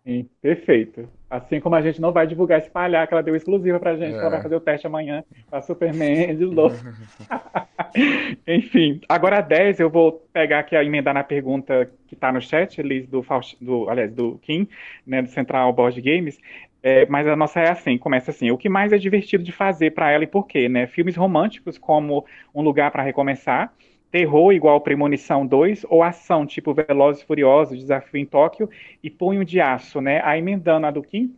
[0.05, 1.09] Sim, perfeito.
[1.31, 4.19] Assim como a gente não vai divulgar, espalhar, que ela deu exclusiva pra gente, é.
[4.19, 6.71] ela vai fazer o teste amanhã pra Superman de Lô.
[8.47, 12.41] Enfim, agora a 10 eu vou pegar aqui a emendar na pergunta que tá no
[12.41, 14.69] chat, Liz, do, Faust, do aliás, do Kim,
[15.07, 16.39] né, do Central Board Games.
[16.83, 18.51] É, mas a nossa é assim, começa assim.
[18.51, 20.89] O que mais é divertido de fazer para ela e por quê, né?
[20.89, 23.73] Filmes românticos como Um Lugar para Recomeçar,
[24.13, 28.69] terror igual Premonição 2 ou ação tipo Velozes e Furiosos, Desafio em Tóquio
[29.03, 30.21] e Punho de Aço, né?
[30.23, 31.35] Aí emendando a do Kim,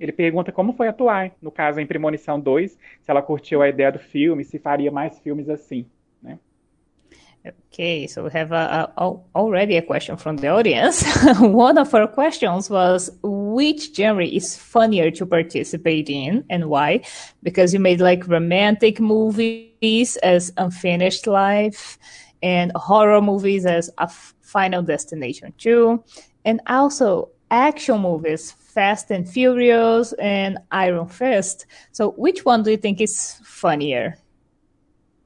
[0.00, 3.92] ele pergunta como foi atuar, no caso em Premonição 2, se ela curtiu a ideia
[3.92, 5.86] do filme, se faria mais filmes assim,
[6.20, 6.38] né?
[7.72, 11.04] Okay, so we have a, a, already a question from the audience.
[11.40, 17.00] One of our questions was which genre is funnier to participate in and why?
[17.42, 21.98] Because you made like romantic movies as Unfinished Life
[22.40, 24.08] and horror movies as A
[24.40, 26.02] Final Destination 2
[26.44, 31.66] and also action movies Fast and Furious and Iron Fist.
[31.90, 34.18] So which one do you think is funnier?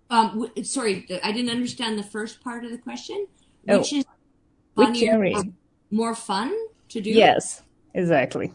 [0.09, 3.27] Um, sorry, I didn't understand the first part of the question.
[3.69, 4.05] Oh, Which is
[4.75, 5.37] which funnier, genre?
[5.37, 5.45] or
[5.90, 6.57] more fun
[6.90, 7.11] to do?
[7.11, 8.55] Yes, exactly.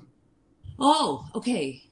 [0.80, 1.84] Oh, okay.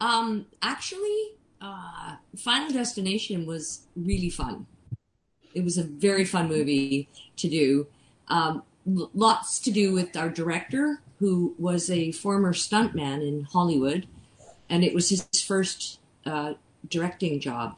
[0.00, 1.31] Um, actually,
[1.62, 4.66] uh, Final Destination was really fun.
[5.54, 7.86] It was a very fun movie to do.
[8.28, 14.08] Um, lots to do with our director, who was a former stuntman in Hollywood,
[14.68, 16.54] and it was his first uh,
[16.88, 17.76] directing job.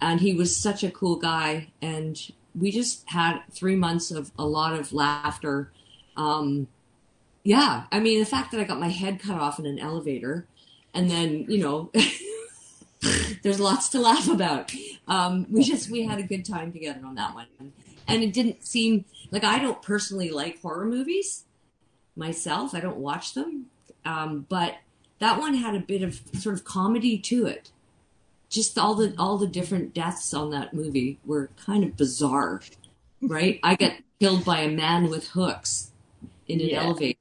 [0.00, 2.20] And he was such a cool guy, and
[2.54, 5.72] we just had three months of a lot of laughter.
[6.18, 6.68] Um,
[7.44, 10.46] yeah, I mean, the fact that I got my head cut off in an elevator,
[10.92, 11.90] and then you know,
[13.42, 14.72] there's lots to laugh about.
[15.08, 17.46] Um, we just we had a good time together on that one,
[18.08, 21.44] and it didn't seem like I don't personally like horror movies
[22.16, 22.74] myself.
[22.74, 23.66] I don't watch them,
[24.04, 24.76] um, but
[25.18, 27.70] that one had a bit of sort of comedy to it.
[28.48, 32.60] Just all the all the different deaths on that movie were kind of bizarre,
[33.20, 33.58] right?
[33.62, 35.90] I got killed by a man with hooks
[36.46, 36.84] in an Yeah.
[36.84, 37.18] elevator.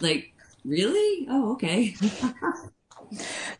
[0.00, 0.32] Like,
[0.64, 1.26] really?
[1.30, 1.94] Oh, okay.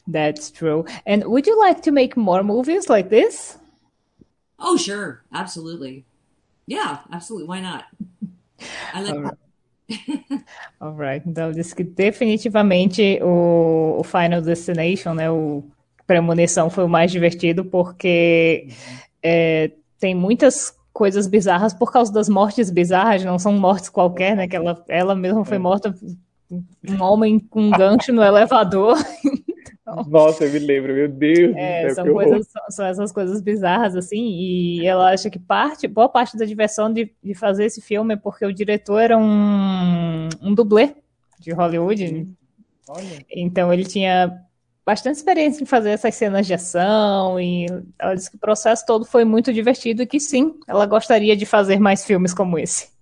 [0.06, 0.84] That's true.
[1.06, 3.58] And would you like to make more movies like this?
[4.58, 6.04] Oh, sure, absolutely.
[6.66, 7.48] Yeah, absolutely.
[7.48, 7.84] Why not?
[8.94, 9.14] I like.
[9.14, 9.38] Alright.
[10.80, 15.62] Alright, então diz que definitivamente o, o Final Destination, né, o
[16.06, 18.68] Premonição foi o mais divertido porque
[19.22, 24.48] é, tem muitas coisas bizarras por causa das mortes bizarras, não são mortes qualquer, né,
[24.48, 25.94] que ela, ela mesma foi morta
[26.50, 28.96] um homem com um gancho no elevador.
[30.08, 33.40] Nossa, eu me lembro, meu Deus É, do céu, são coisas, são- são essas coisas
[33.40, 37.80] bizarras, assim, e ela acha que parte, boa parte da diversão de, de fazer esse
[37.80, 40.94] filme é porque o diretor era um, um dublê
[41.38, 42.26] de Hollywood,
[42.88, 44.40] Olha, então ele tinha
[44.84, 47.66] bastante experiência em fazer essas cenas de ação, e
[47.98, 51.46] ela disse que o processo todo foi muito divertido e que sim, ela gostaria de
[51.46, 52.95] fazer mais filmes como esse.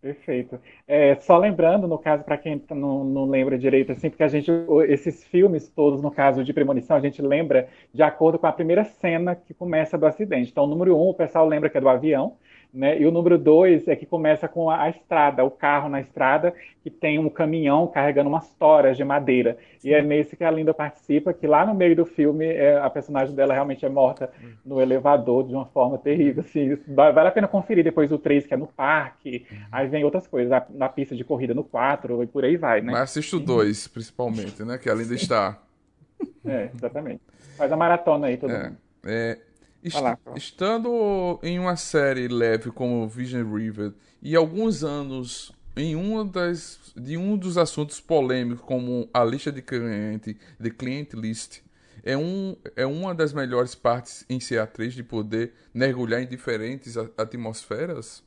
[0.00, 0.60] Perfeito.
[0.86, 4.28] É, só lembrando, no caso, para quem tá- não, não lembra direito, assim, porque a
[4.28, 4.50] gente,
[4.88, 8.84] esses filmes todos, no caso de Premonição, a gente lembra de acordo com a primeira
[8.84, 10.50] cena que começa do acidente.
[10.50, 12.36] Então, o número um, o pessoal lembra que é do avião,
[12.72, 13.00] né?
[13.00, 16.54] E o número dois é que começa com a, a estrada, o carro na estrada,
[16.82, 19.56] que tem um caminhão carregando umas toras de madeira.
[19.82, 22.90] E é nesse que a Linda participa, que lá no meio do filme, é, a
[22.90, 24.30] personagem dela realmente é morta
[24.64, 26.42] no elevador de uma forma terrível.
[26.42, 29.46] Assim, vale a pena conferir depois o 3, que é no parque.
[29.72, 32.80] Aí vem outras coisas, a- na pista de corrida no 4 e por aí vai,
[32.80, 32.92] né?
[32.92, 34.78] Mas assisto dois, principalmente, né?
[34.78, 35.58] Que ainda está.
[36.44, 37.20] É, exatamente.
[37.56, 38.76] Faz a maratona aí, todo É, mundo.
[39.06, 39.38] é,
[39.82, 46.24] est- lá, estando em uma série leve como Vision River e alguns anos em uma
[46.24, 51.60] das, de um dos assuntos polêmicos como a lista de cliente, de client list,
[52.02, 56.96] é, um, é uma das melhores partes em ser atriz de poder mergulhar em diferentes
[57.16, 58.22] atmosferas?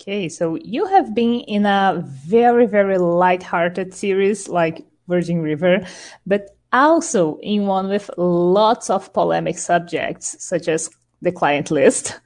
[0.00, 5.80] Okay, so you have been in a very, very light-hearted series like Virgin River,
[6.26, 10.90] but also in one with lots of polemic subjects, such as
[11.22, 12.20] the client list.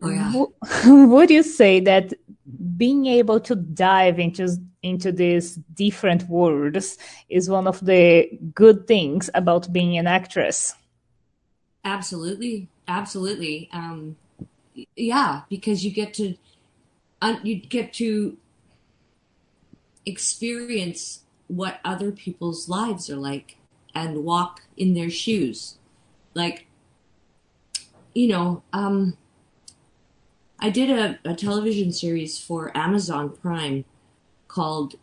[0.00, 0.44] Oh, yeah.
[0.86, 2.12] Would you say that
[2.76, 9.30] being able to dive into into these different worlds is one of the good things
[9.32, 10.74] about being an actress?
[11.84, 13.68] Absolutely, absolutely.
[13.72, 14.16] Um,
[14.96, 16.34] yeah, because you get to
[17.20, 18.36] uh, you get to
[20.04, 23.56] experience what other people's lives are like
[23.94, 25.78] and walk in their shoes.
[26.34, 26.66] Like,
[28.14, 29.16] you know, um,
[30.58, 33.84] I did a, a television series for Amazon Prime
[34.48, 34.94] called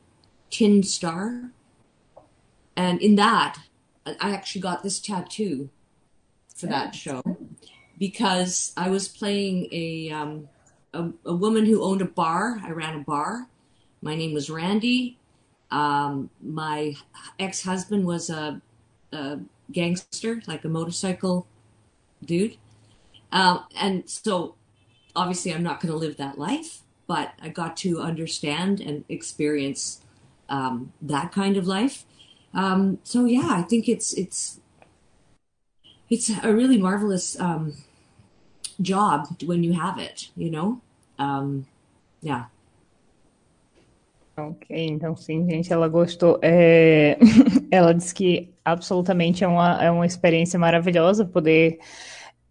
[0.50, 1.52] Tin Star.
[2.76, 3.58] And in that,
[4.06, 5.70] I actually got this tattoo
[6.56, 7.22] for that show
[7.98, 10.50] because I was playing a, um,
[10.94, 12.60] a a woman who owned a bar.
[12.64, 13.48] I ran a bar.
[14.02, 15.18] My name was Randy.
[15.72, 16.96] Um, my
[17.38, 18.62] ex husband was a,
[19.12, 19.39] a
[19.72, 21.47] gangster, like a motorcycle
[22.24, 22.57] dude.
[23.32, 24.55] Um, and so
[25.16, 30.01] obviously I'm not going to live that life, but I got to understand and experience
[30.49, 32.05] um, that kind of life.
[32.53, 34.60] Um, so yeah, I think it's it's
[36.10, 37.76] it's a really marvelous um,
[38.82, 40.30] job when you have it.
[40.36, 40.82] You know,
[41.20, 41.68] um,
[42.22, 42.45] yeah.
[44.40, 46.40] Ok, então sim, gente, ela gostou.
[46.42, 47.18] É...
[47.70, 51.80] ela disse que absolutamente é uma, é uma experiência maravilhosa poder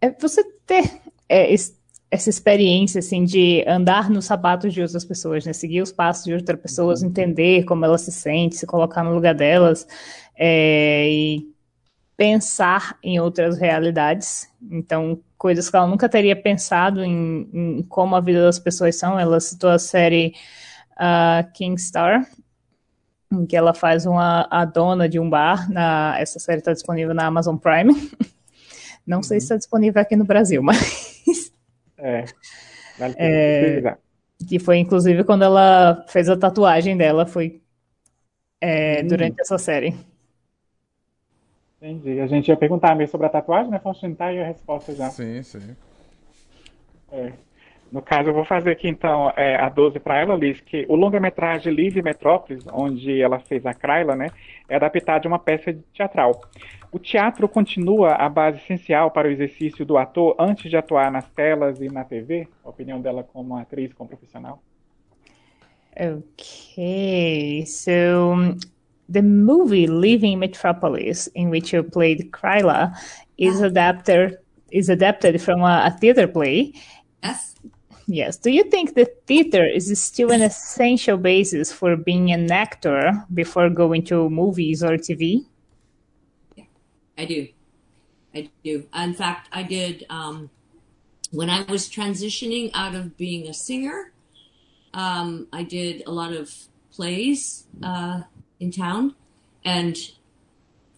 [0.01, 1.53] é, você ter é,
[2.11, 5.53] essa experiência assim de andar nos sapatos de outras pessoas, né?
[5.53, 7.09] Seguir os passos de outras pessoas, uhum.
[7.09, 9.86] entender como elas se sentem, se colocar no lugar delas
[10.36, 11.53] é, e
[12.16, 14.49] pensar em outras realidades.
[14.70, 19.18] Então, coisas que ela nunca teria pensado em, em como a vida das pessoas são.
[19.18, 20.34] Ela citou a série
[20.99, 22.28] uh, Kingstar,
[23.32, 25.70] em que ela faz uma a dona de um bar.
[25.70, 27.94] Na, essa série está disponível na Amazon Prime.
[29.07, 29.22] Não uhum.
[29.22, 31.53] sei se está disponível aqui no Brasil, mas.
[31.96, 32.24] É.
[32.99, 33.96] Vale é
[34.46, 37.61] que foi inclusive quando ela fez a tatuagem dela, foi
[38.61, 39.09] é, hum.
[39.09, 39.94] durante essa série.
[41.80, 42.20] Entendi.
[42.20, 44.14] A gente ia perguntar mesmo sobre a tatuagem, né, Faustino?
[44.14, 45.11] Tá aí a resposta já.
[45.11, 45.76] Sim, sim.
[47.12, 47.32] É.
[47.91, 50.95] No caso, eu vou fazer aqui então é, a 12 para ela, Liz, que o
[50.95, 54.28] longa-metragem Live Metrópolis, onde ela fez a Kryla, né,
[54.68, 56.39] é adaptado de uma peça teatral.
[56.93, 61.28] O teatro continua a base essencial para o exercício do ator antes de atuar nas
[61.30, 62.47] telas e na TV?
[62.64, 64.62] A opinião dela como atriz, como profissional?
[66.01, 68.36] Okay, so
[69.09, 72.93] the movie Leaving Metropolis, in which you played Kryla,
[73.36, 74.39] is adapted
[74.70, 76.74] is adapted from a, a theater play.
[77.24, 77.55] Yes.
[78.11, 78.38] Yes.
[78.38, 83.68] Do you think the theater is still an essential basis for being an actor before
[83.68, 85.44] going to movies or TV?
[86.56, 86.64] Yeah,
[87.18, 87.48] I do.
[88.34, 88.88] I do.
[88.96, 90.48] In fact, I did um,
[91.32, 94.12] when I was transitioning out of being a singer.
[94.94, 96.50] Um, I did a lot of
[96.90, 97.66] plays.
[97.82, 98.22] Uh,
[98.61, 99.14] in town,
[99.64, 99.96] and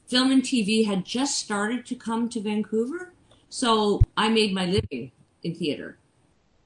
[0.06, 3.12] film and TV had just started to come to Vancouver.
[3.48, 5.98] So I made my living in theater.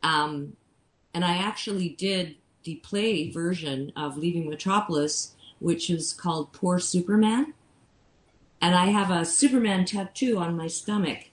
[0.04, 0.56] Um,
[1.14, 7.54] and I actually did the play version of Leaving Metropolis, which is called Poor Superman.
[8.60, 11.30] And I have a Superman tattoo on my stomach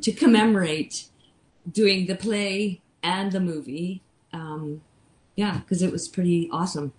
[0.00, 1.08] to commemorate
[1.70, 4.02] doing the play and the movie.
[4.32, 4.82] Um,
[5.36, 6.92] yeah, because it was pretty awesome.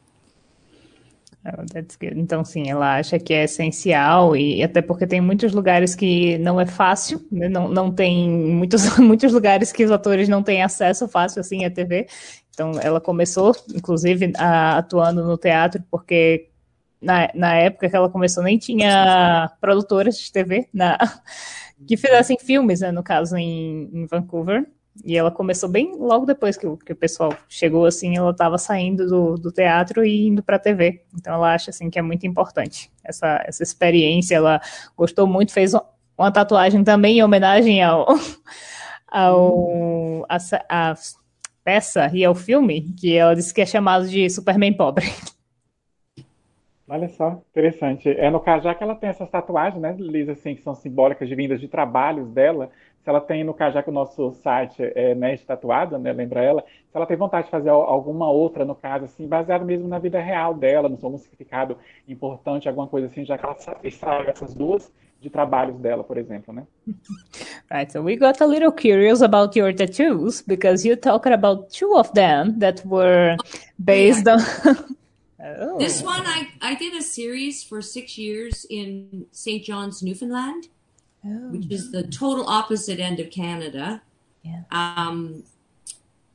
[2.16, 6.60] Então, sim, ela acha que é essencial, e até porque tem muitos lugares que não
[6.60, 7.48] é fácil, né?
[7.48, 11.70] não, não tem muitos, muitos lugares que os atores não têm acesso fácil assim à
[11.70, 12.08] TV.
[12.50, 16.50] Então, ela começou, inclusive, a, atuando no teatro, porque
[17.00, 20.98] na, na época que ela começou nem tinha produtoras de TV na,
[21.88, 24.66] que fizessem filmes, né, no caso, em, em Vancouver.
[25.04, 28.58] E ela começou bem logo depois que o, que o pessoal chegou, assim, ela estava
[28.58, 31.04] saindo do, do teatro e indo para a TV.
[31.14, 34.36] Então ela acha, assim, que é muito importante essa, essa experiência.
[34.36, 34.62] Ela
[34.96, 35.74] gostou muito, fez
[36.18, 38.08] uma tatuagem também em homenagem ao,
[39.08, 40.38] ao a,
[40.70, 40.96] a
[41.64, 45.06] peça e ao filme, que ela disse que é chamado de Superman Pobre.
[46.88, 48.08] Olha só, interessante.
[48.10, 51.28] É no caso, já que ela tem essas tatuagens, né, Lisa, assim, que são simbólicas
[51.28, 52.70] de vindas de trabalhos dela,
[53.06, 56.44] se ela tem, no caso, já que o nosso site é Nerd Tatuada, né, lembra
[56.44, 60.00] ela, se ela tem vontade de fazer alguma outra, no caso, assim, baseado mesmo na
[60.00, 61.78] vida real dela, no seu significado
[62.08, 63.94] importante, alguma coisa assim, já que ela sabe
[64.28, 64.92] essas duas
[65.22, 66.66] de trabalhos dela, por exemplo, né?
[67.72, 71.96] Right, so we got a little curious about your tattoos because you talked about two
[71.96, 73.38] of them that were
[73.84, 74.40] based on.
[75.40, 75.78] oh.
[75.80, 79.64] This one, I, I did a series for six years in St.
[79.64, 80.70] John's, Newfoundland.
[81.26, 81.52] Oh.
[81.52, 84.02] which is the total opposite end of Canada.
[84.44, 84.64] Yeah.
[84.72, 85.44] Um,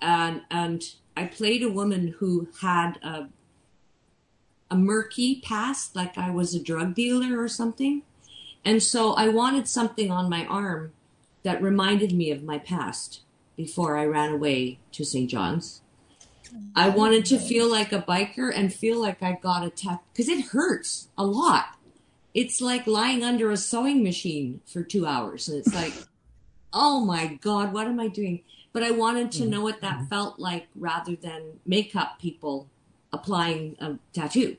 [0.00, 0.82] and and
[1.16, 3.28] I played a woman who had a
[4.70, 8.02] a murky past, like I was a drug dealer or something.
[8.64, 10.92] And so I wanted something on my arm
[11.42, 13.22] that reminded me of my past
[13.56, 15.28] before I ran away to St.
[15.28, 15.80] John's.
[16.74, 20.46] I wanted to feel like a biker and feel like I got attacked because it
[20.46, 21.76] hurts a lot
[22.34, 25.48] it's like lying under a sewing machine for two hours.
[25.48, 25.92] And it's like,
[26.72, 28.42] oh my God, what am I doing?
[28.72, 30.06] But I wanted to know what that mm-hmm.
[30.06, 32.68] felt like rather than makeup people
[33.12, 34.56] applying a tattoo.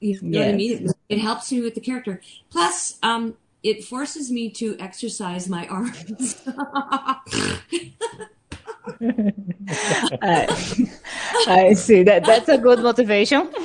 [0.00, 0.46] You know yes.
[0.46, 0.88] what I mean?
[0.88, 2.20] It, it, helps me with the character.
[2.50, 6.42] Plus, um, it forces me to exercise my arms.
[6.46, 7.18] I,
[11.46, 12.24] I see that.
[12.24, 13.50] That's a good motivation.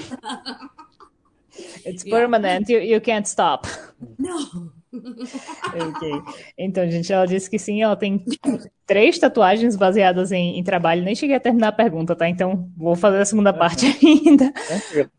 [1.90, 3.68] It's permanent, you, you can't stop.
[4.18, 4.72] Não.
[4.92, 6.22] ok.
[6.58, 8.24] Então, gente, ela disse que sim, ela tem
[8.86, 11.04] três tatuagens baseadas em, em, trabalho.
[11.04, 12.28] Nem cheguei a terminar a pergunta, tá?
[12.28, 14.52] Então, vou fazer a segunda parte ainda.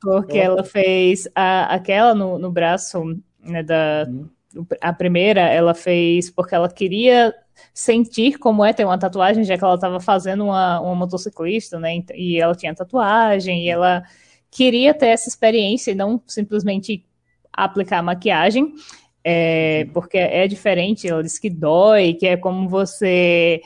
[0.00, 3.00] Porque ela fez a, aquela no, no braço,
[3.42, 4.66] né, da, uhum.
[4.80, 7.32] a primeira, ela fez porque ela queria
[7.72, 12.02] sentir como é ter uma tatuagem, já que ela estava fazendo uma, uma motociclista, né?
[12.14, 14.02] E ela tinha tatuagem, e ela
[14.50, 17.04] queria ter essa experiência e não simplesmente
[17.52, 18.74] aplicar maquiagem,
[19.22, 21.08] é, porque é diferente.
[21.08, 23.62] Ela disse que dói, que é como você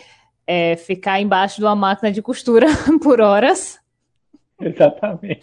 [0.47, 2.67] é, ficar embaixo de uma máquina de costura
[3.03, 3.79] por horas.
[4.75, 5.41] Exatamente.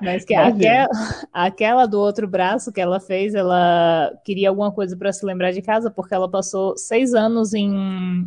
[0.00, 0.88] Mas que aquela,
[1.32, 5.62] aquela, do outro braço que ela fez, ela queria alguma coisa para se lembrar de
[5.62, 7.70] casa, porque ela passou seis anos em,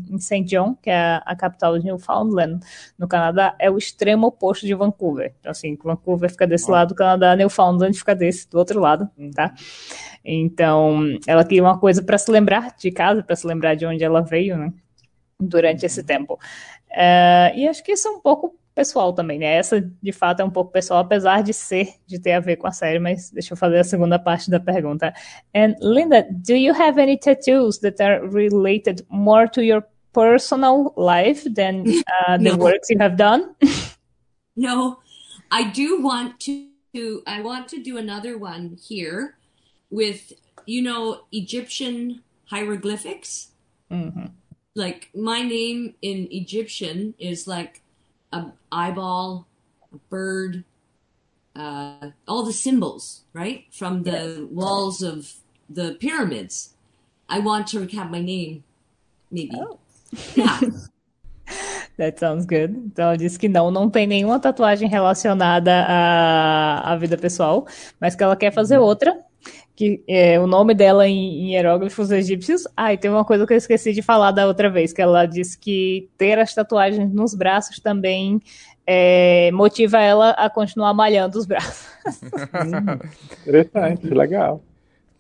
[0.10, 0.44] em St.
[0.44, 2.60] John, que é a, capital de Newfoundland,
[2.98, 5.34] no Canadá, é o extremo oposto de Vancouver.
[5.40, 9.54] Então, assim, Vancouver fica desse lado do Canadá, Newfoundland fica desse, do outro lado, tá?
[10.26, 14.04] Então, ela queria uma coisa para se lembrar de casa, para se lembrar de onde
[14.04, 14.74] ela veio, né?
[15.40, 16.40] Durante esse tempo.
[16.90, 19.56] Uh, e acho que isso é um pouco pessoal também, né?
[19.56, 22.68] Essa, de fato, é um pouco pessoal, apesar de ser, de ter a ver com
[22.68, 25.14] a série, mas deixa eu fazer a segunda parte da pergunta.
[25.56, 31.48] And Linda, do you have any tattoos that are related more to your personal life
[31.54, 31.84] than
[32.28, 32.58] uh, the no.
[32.58, 33.56] works you have done?
[34.56, 35.00] no,
[35.52, 39.38] I do want to, I want to do another one here
[39.92, 40.34] with,
[40.66, 43.50] you know, Egyptian hieroglyphics.
[43.92, 44.26] Mm-hmm.
[44.76, 47.83] Like my name in Egyptian is like
[48.34, 49.48] a eyeball,
[49.94, 50.64] a bird,
[51.56, 53.66] uh, all the symbols, right?
[53.72, 54.50] From the yes.
[54.52, 55.34] walls of
[55.70, 56.74] the pyramids.
[57.30, 58.64] I want to have my name,
[59.32, 59.56] maybe.
[59.56, 59.80] Oh.
[60.36, 60.60] Yeah.
[61.98, 62.72] That sounds good.
[62.72, 67.68] Então ela disse que não, não tem nenhuma tatuagem relacionada à, à vida pessoal,
[68.00, 69.24] mas que ela quer fazer outra.
[69.76, 72.68] Que é o nome dela em, em hieróglifos egípcios.
[72.78, 75.26] Ah, e tem uma coisa que eu esqueci de falar da outra vez, que ela
[75.26, 78.40] disse que ter as tatuagens nos braços também
[78.86, 81.88] é, motiva ela a continuar malhando os braços.
[83.42, 84.62] Interessante, legal.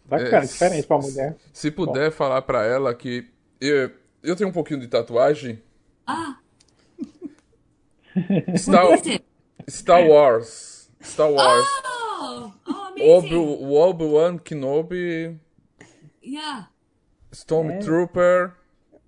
[0.06, 1.36] Bacana, é, diferente pra mulher.
[1.52, 2.16] Se puder Bom.
[2.16, 3.28] falar para ela que
[3.60, 3.90] eu,
[4.22, 5.62] eu tenho um pouquinho de tatuagem.
[6.06, 6.38] Ah!
[8.56, 8.86] Star,
[9.70, 10.92] Star Wars.
[11.02, 11.66] Star Wars.
[12.22, 13.36] Oh, oh amazing.
[13.36, 15.40] o Obi-Wan Kenobi.
[16.22, 16.66] Yeah.
[17.32, 18.54] Stormtrooper.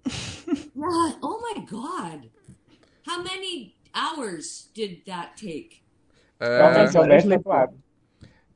[0.77, 1.13] Yeah.
[1.23, 2.29] Oh my god.
[3.07, 5.81] How many hours did that take?
[6.39, 6.83] É,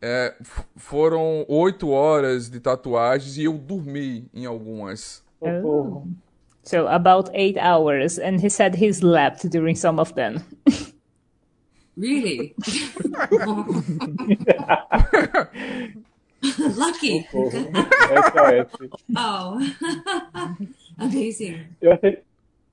[0.01, 0.36] é,
[0.75, 5.23] foram oito horas de tatuagens e eu dormi em algumas.
[5.41, 6.03] Oh.
[6.63, 10.43] So about eight hours, and he said he slept during some of them.
[11.99, 12.55] Really?
[16.57, 17.27] Lucky.
[19.17, 19.75] oh.
[20.97, 21.75] Amazing.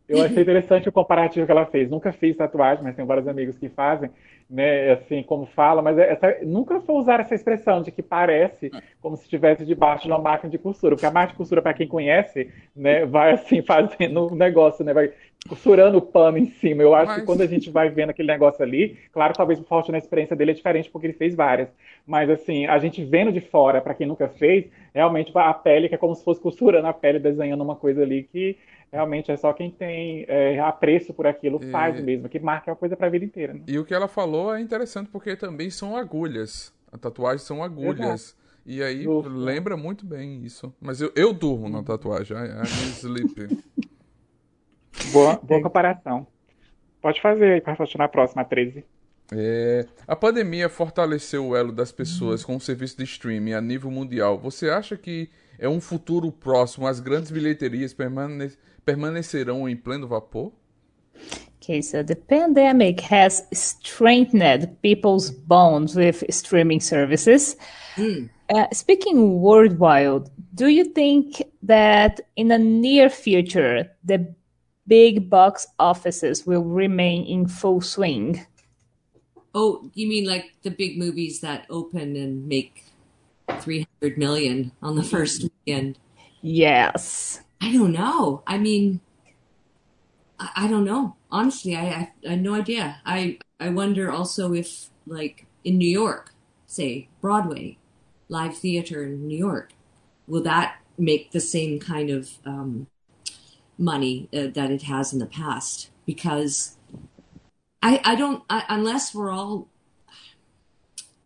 [0.09, 1.90] Eu achei, interessante o comparativo que ela fez.
[1.90, 4.11] Nunca fiz tatuagem, mas tenho vários amigos que fazem
[4.48, 8.70] né, assim, como fala, mas é, essa, nunca vou usar essa expressão de que parece
[9.00, 11.74] como se estivesse debaixo de uma máquina de costura, porque a máquina de costura, para
[11.74, 15.12] quem conhece, né, vai assim fazendo um negócio, né, vai
[15.48, 16.82] costurando o pano em cima.
[16.82, 17.20] Eu acho mas...
[17.20, 20.36] que quando a gente vai vendo aquele negócio ali, claro, talvez o Faust na experiência
[20.36, 21.68] dele é diferente porque ele fez várias,
[22.07, 25.94] mas assim, a gente vendo de fora, para quem nunca fez, realmente a pele que
[25.96, 28.57] é como se fosse costurando a pele, desenhando uma coisa ali que
[28.93, 31.70] realmente é só quem tem é, apreço por aquilo e...
[31.70, 33.55] faz mesmo, que marca a coisa para a vida inteira.
[33.55, 33.61] Né?
[33.66, 36.72] E o que ela falou é interessante porque também são agulhas.
[36.93, 38.34] A tatuagem são agulhas.
[38.34, 38.47] Exato.
[38.64, 39.30] E aí Justo.
[39.30, 40.74] lembra muito bem isso.
[40.80, 42.37] Mas eu, eu durmo na tatuagem.
[42.37, 43.62] I, I'm sleep.
[45.12, 46.26] boa, boa comparação.
[47.01, 48.84] Pode fazer aí para na próxima, 13.
[49.32, 52.47] É, a pandemia fortaleceu o elo das pessoas uhum.
[52.47, 54.39] com o serviço de streaming a nível mundial.
[54.39, 58.53] Você acha que é um futuro próximo as grandes bilheterias permane
[58.87, 60.53] permanecerão em pleno vapor?
[61.61, 67.57] Okay, so the pandemic has strengthened people's bonds with streaming services.
[67.97, 68.30] Mm.
[68.49, 74.32] Uh, speaking worldwide, do you think that in the near future the
[74.87, 78.47] big box offices will remain in full swing?
[79.53, 82.84] Oh, you mean like the big movies that open and make
[83.49, 85.99] 300 million on the first weekend?
[86.43, 87.41] Yes.
[87.66, 88.44] I don't know.
[88.46, 89.00] I mean,
[90.38, 91.16] I, I don't know.
[91.32, 93.00] Honestly, I, I, I have no idea.
[93.04, 96.32] I I wonder also if like in New York,
[96.68, 97.78] say Broadway,
[98.28, 99.72] live theater in New York,
[100.28, 102.86] will that make the same kind of um,
[103.76, 105.90] money uh, that it has in the past?
[106.06, 106.76] Because
[107.82, 109.66] I I don't I, unless we're all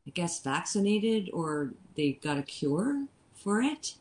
[0.06, 3.96] I guess vaccinated or they got a cure for it.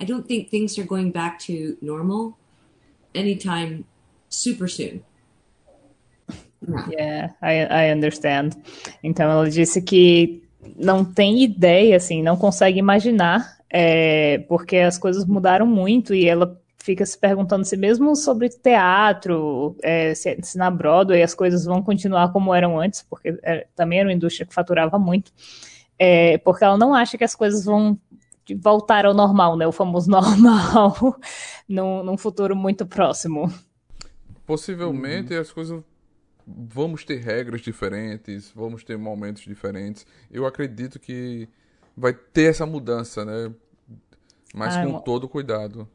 [0.00, 2.36] I don't think things are going back to normal
[3.14, 3.84] anytime
[4.28, 5.02] super soon.
[6.90, 8.56] Yeah, I, I understand.
[9.02, 10.42] Então ela disse que
[10.76, 16.60] não tem ideia, assim, não consegue imaginar, é, porque as coisas mudaram muito e ela
[16.78, 21.82] fica se perguntando se mesmo sobre teatro, é, se, se, na Broadway as coisas vão
[21.82, 25.32] continuar como eram antes, porque é, também era uma indústria que faturava muito,
[25.98, 27.98] é, porque ela não acha que as coisas vão
[28.54, 29.66] voltar ao normal, né?
[29.66, 30.96] O famoso normal,
[31.68, 33.52] num, num futuro muito próximo.
[34.46, 35.82] Possivelmente as coisas
[36.46, 40.06] vamos ter regras diferentes, vamos ter momentos diferentes.
[40.30, 41.48] Eu acredito que
[41.96, 43.52] vai ter essa mudança, né?
[44.54, 45.00] Mas ah, com uma...
[45.00, 45.86] todo cuidado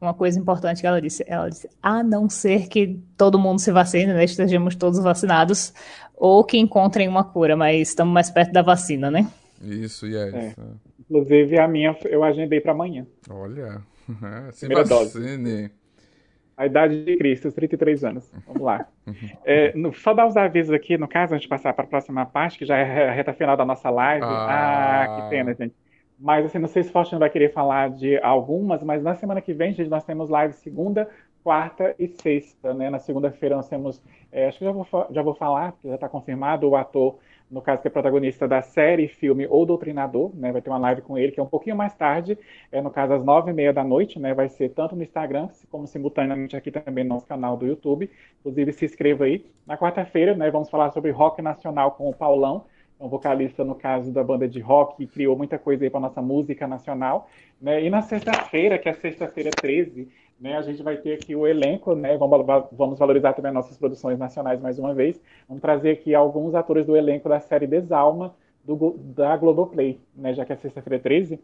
[0.00, 1.22] uma coisa importante que ela disse.
[1.26, 4.24] Ela disse, a não ser que todo mundo se vacine, né?
[4.24, 5.74] Estejamos todos vacinados,
[6.16, 9.30] ou que encontrem uma cura, mas estamos mais perto da vacina, né?
[9.62, 10.54] Isso, e é, é.
[11.10, 13.04] Inclusive, a minha eu agendei para amanhã.
[13.28, 13.82] Olha,
[14.52, 15.62] se Primeira vacine.
[15.62, 15.72] Dose.
[16.56, 18.30] A idade de Cristo, os 33 anos.
[18.46, 18.86] Vamos lá.
[19.44, 22.24] É, no, só dar os avisos aqui, no caso, antes de passar para a próxima
[22.24, 24.24] parte, que já é a reta final da nossa live.
[24.24, 25.74] Ah, ah que pena, gente.
[26.16, 29.40] Mas assim, não sei se o Faustino vai querer falar de algumas, mas na semana
[29.40, 31.08] que vem, gente, nós temos live segunda,
[31.42, 32.90] quarta e sexta, né?
[32.90, 34.00] Na segunda-feira nós temos,
[34.30, 37.18] é, acho que já vou, já vou falar, porque já está confirmado, o ator,
[37.50, 40.52] no caso que é protagonista da série, filme ou Doutrinador, né?
[40.52, 42.38] Vai ter uma live com ele, que é um pouquinho mais tarde,
[42.70, 44.32] é no caso às nove e meia da noite, né?
[44.32, 48.08] Vai ser tanto no Instagram, como simultaneamente aqui também no nosso canal do YouTube.
[48.40, 49.44] Inclusive, se inscreva aí.
[49.66, 50.50] Na quarta-feira, né?
[50.50, 52.64] Vamos falar sobre rock nacional com o Paulão,
[53.00, 56.20] um vocalista, no caso da banda de rock, que criou muita coisa aí para nossa
[56.20, 57.28] música nacional.
[57.60, 57.82] Né?
[57.82, 60.08] E na sexta-feira, que é sexta-feira 13,
[60.40, 62.16] né, a gente vai ter aqui o elenco, né?
[62.16, 65.20] Vamos, vamos valorizar também nossas produções nacionais mais uma vez.
[65.46, 68.34] Vamos trazer aqui alguns atores do elenco da série Desalma,
[68.64, 70.32] do, da Globoplay, né?
[70.32, 71.38] Já que é sexta-feira 13,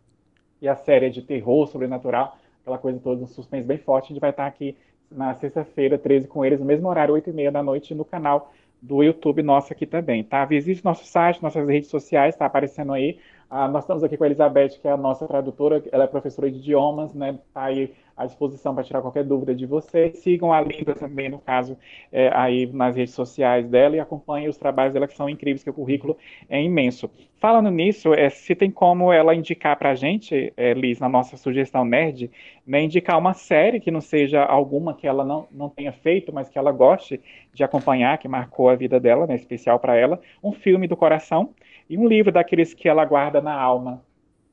[0.62, 4.06] e a série é de terror, sobrenatural, aquela coisa toda, um suspense bem forte.
[4.06, 4.74] A gente vai estar aqui
[5.10, 8.50] na sexta-feira 13 com eles, no mesmo horário, 8 e meia da noite, no canal
[8.80, 10.44] do YouTube nosso aqui também, tá?
[10.44, 13.18] Visite nosso site, nossas redes sociais, está aparecendo aí.
[13.48, 16.50] Ah, nós estamos aqui com a Elizabeth, que é a nossa tradutora, ela é professora
[16.50, 17.38] de idiomas, né?
[17.54, 20.18] Tá aí à disposição para tirar qualquer dúvida de vocês.
[20.18, 21.76] Sigam a Linda também, no caso,
[22.10, 25.70] é, aí nas redes sociais dela e acompanhem os trabalhos dela, que são incríveis, que
[25.70, 26.16] o currículo
[26.48, 27.08] é imenso.
[27.38, 31.36] Falando nisso, é, se tem como ela indicar para a gente, é, Liz, na nossa
[31.36, 32.30] sugestão nerd,
[32.66, 36.48] né, indicar uma série que não seja alguma que ela não, não tenha feito, mas
[36.48, 37.20] que ela goste
[37.54, 41.50] de acompanhar, que marcou a vida dela, né, especial para ela, um filme do coração
[41.88, 44.02] e um livro daqueles que ela guarda na alma,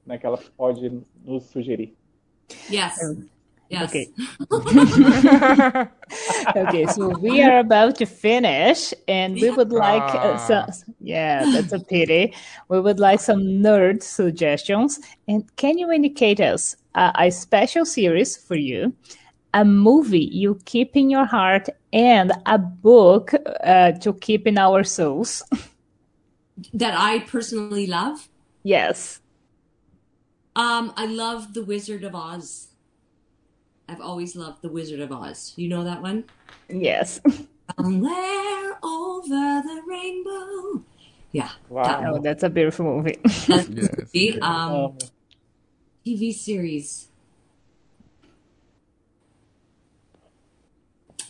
[0.06, 1.96] né, que ela pode nos sugerir.
[2.70, 2.98] Yes.
[3.70, 3.90] Yes.
[3.90, 4.08] Okay.
[6.56, 10.68] okay, so we are about to finish, and we would like uh, some.
[11.00, 12.36] Yeah, that's a pity.
[12.70, 15.00] We would like some nerd suggestions.
[15.28, 18.94] And can you indicate us uh, a special series for you,
[19.56, 24.84] a movie you keep in your heart, and a book uh, to keep in our
[24.84, 25.42] souls?
[26.74, 28.30] that I personally love.
[28.64, 29.20] Yes.
[30.56, 32.68] Um, I love The Wizard of Oz.
[33.90, 35.54] I've always loved The Wizard of Oz.
[35.56, 36.26] You know that one?
[36.70, 37.20] Yes.
[37.78, 40.84] Somewhere over the rainbow.
[41.32, 41.50] Yeah.
[41.70, 41.84] Wow.
[41.84, 43.20] That oh, that's a beautiful movie.
[43.48, 43.68] yes.
[44.42, 44.98] Um,
[46.06, 47.08] TV series.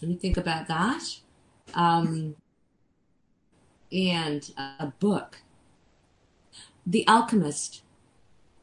[0.02, 1.04] Let me think about that.
[1.74, 2.36] Um,
[3.94, 5.42] and a book,
[6.86, 7.84] The Alchemist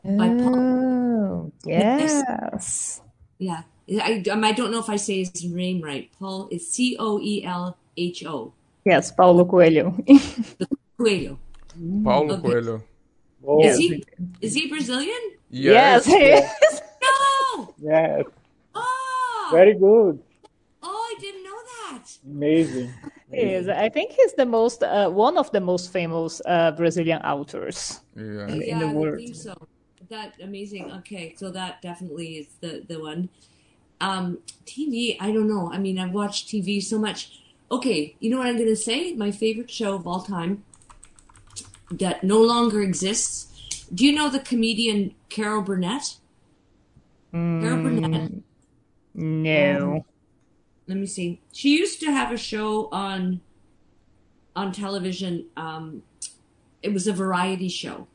[0.05, 0.57] by Paul.
[0.57, 3.01] Oh, yes.
[3.39, 3.63] Yeah.
[4.01, 6.11] I, um, I don't know if I say his name right.
[6.19, 8.53] Paul is C O E L H O.
[8.85, 9.97] Yes, Paulo Coelho.
[10.97, 11.39] Coelho.
[12.05, 12.43] Paulo okay.
[12.43, 12.83] Coelho.
[13.47, 13.65] Oh.
[13.65, 14.05] Is he
[14.41, 15.21] is he Brazilian?
[15.51, 16.83] Yes, yes he is.
[17.03, 17.75] No.
[17.83, 18.25] Yes.
[18.75, 19.49] Oh.
[19.53, 20.23] Very good.
[20.83, 21.61] Oh, I didn't know
[21.91, 22.19] that.
[22.25, 22.93] Amazing.
[23.33, 28.01] Is I think he's the most uh, one of the most famous uh, Brazilian authors
[28.17, 28.49] yeah.
[28.49, 29.21] in yeah, the world.
[29.21, 29.55] I think so
[30.11, 30.93] that amazing.
[30.93, 33.31] Okay, so that definitely is the the one.
[34.01, 35.71] Um, TV, I don't know.
[35.73, 37.41] I mean, I've watched TV so much.
[37.71, 39.15] Okay, you know what I'm gonna say?
[39.15, 40.65] My favorite show of all time
[41.91, 43.87] that no longer exists.
[43.93, 46.17] Do you know the comedian Carol Burnett?
[47.33, 48.33] Mm, Carol Burnett.
[49.15, 49.93] No.
[49.93, 50.05] Um,
[50.91, 51.41] let me see.
[51.53, 53.41] She used to have a show on
[54.57, 55.47] on television.
[55.57, 56.03] Um,
[56.83, 58.09] it was a variety show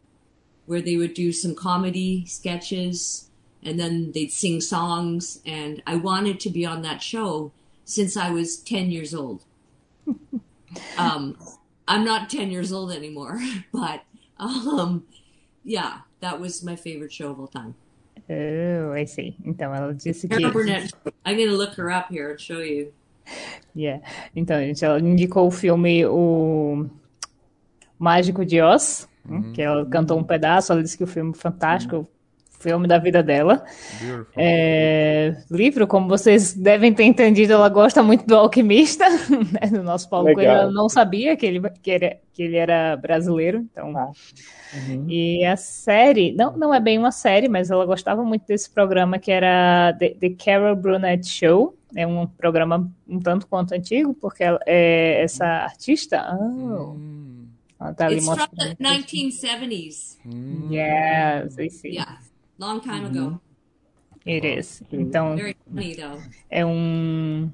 [0.66, 3.30] where they would do some comedy sketches
[3.64, 5.40] and then they'd sing songs.
[5.46, 7.54] And I wanted to be on that show
[7.86, 9.44] since I was 10 years old.
[10.98, 11.38] um,
[11.88, 13.40] I'm not 10 years old anymore,
[13.72, 14.04] but
[14.38, 15.06] um,
[15.64, 17.76] yeah, that was my favorite show of all time.
[18.28, 19.36] Oh, I see.
[19.44, 20.36] Então ela disse que.
[20.36, 22.92] I'm gonna look her up here and show you.
[23.76, 24.04] Yeah.
[24.36, 26.88] Então, gente, ela indicou o filme O
[28.00, 29.52] Mágico de Oz, uhum.
[29.52, 32.08] que ela cantou um pedaço, ela disse que o filme é fantástico, uhum.
[32.66, 33.64] Filme da vida dela.
[34.36, 40.10] É, livro, como vocês devem ter entendido, ela gosta muito do Alquimista, né, do nosso
[40.10, 40.44] Paulo Legal.
[40.44, 40.62] Coelho.
[40.64, 43.96] Ela não sabia que ele, que, era, que ele era brasileiro, então.
[43.96, 44.12] Ah.
[44.74, 45.06] Uhum.
[45.08, 49.20] E a série, não, não é bem uma série, mas ela gostava muito desse programa
[49.20, 51.78] que era The, The Carol Brunette Show.
[51.96, 56.36] É um programa um tanto quanto antigo, porque ela, é, essa artista.
[56.38, 56.98] Oh,
[57.80, 58.50] ela ali It's mostrando.
[58.50, 60.18] from the 1970s.
[60.26, 60.70] Hum.
[60.72, 61.96] Yes, I see.
[61.96, 62.20] Yeah,
[62.60, 63.20] long time ago.
[63.20, 63.40] Uhum.
[64.28, 64.82] It is.
[64.92, 65.96] Então, funny,
[66.50, 67.52] é um,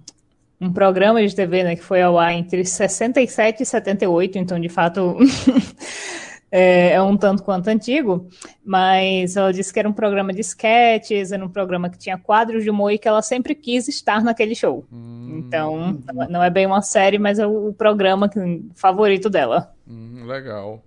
[0.59, 4.69] um programa de TV né, que foi ao ar entre 67 e 78, então, de
[4.69, 5.17] fato,
[6.49, 8.29] é, é, um tanto quanto antigo,
[8.63, 12.63] mas ela disse que era um programa de sketches, era um programa que tinha quadros
[12.63, 14.85] de humor e que ela sempre quis estar naquele show.
[14.89, 15.43] Hum.
[15.45, 18.29] Então, não é bem uma série, mas é o programa
[18.75, 19.73] favorito dela.
[19.85, 20.81] Hum, legal.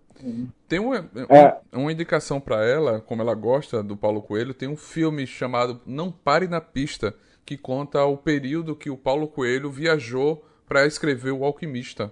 [0.68, 1.56] Tem uma, é.
[1.72, 6.10] uma indicação para ela, como ela gosta do Paulo Coelho, tem um filme chamado Não
[6.10, 7.14] Pare na Pista,
[7.44, 12.10] que conta o período que o Paulo Coelho viajou para escrever O Alquimista.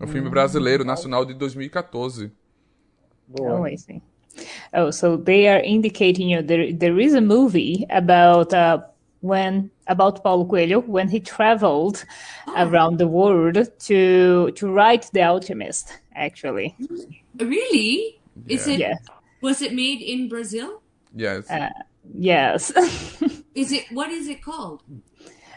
[0.00, 0.30] É um filme hum.
[0.30, 2.32] brasileiro, nacional de 2014.
[3.38, 4.02] Oh, I see.
[4.74, 8.80] Oh, so they are indicating you there there is a movie about uh,
[9.20, 12.04] when about Paulo Coelho when he traveled
[12.56, 16.00] around the world to to write The Alchemist.
[16.14, 16.74] Actually,
[17.44, 18.20] really?
[18.46, 18.54] Yeah.
[18.54, 18.80] Is it?
[18.80, 18.94] Yeah.
[19.40, 20.82] Was it made in Brazil?
[21.14, 21.50] Yes.
[21.50, 21.68] Uh,
[22.14, 22.70] yes.
[23.54, 23.84] is it?
[23.90, 24.82] What is it called?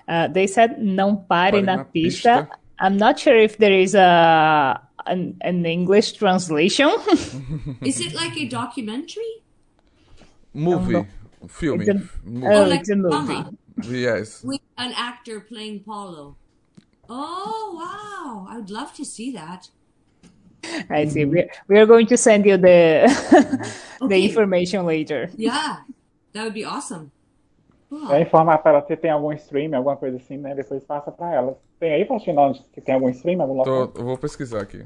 [0.08, 2.48] Uh, they said "Não pare, pare na, na pista.
[2.48, 2.50] pista.
[2.80, 6.90] I'm not sure if there is a an, an English translation.
[7.82, 9.44] Is it like a documentary?
[10.54, 11.06] Movie,
[11.48, 11.82] film.
[11.82, 12.48] It's a, movie.
[12.48, 13.44] Oh, like it's a movie.
[13.84, 14.44] Yes.
[14.44, 16.38] With an actor playing Paulo.
[17.08, 18.48] Oh wow!
[18.50, 19.70] I would love to see that.
[20.90, 21.26] I see.
[21.26, 23.06] We we are going to send you the
[24.02, 24.08] okay.
[24.08, 25.30] the information later.
[25.38, 25.78] Yeah,
[26.34, 27.12] that would be awesome.
[28.12, 30.54] É informar para ela se tem algum stream, alguma coisa assim, né?
[30.56, 31.58] Depois passa para ela.
[31.80, 33.42] Tem aí, Faustino, que tem algum stream?
[33.42, 34.86] Algum Tô, eu vou pesquisar aqui.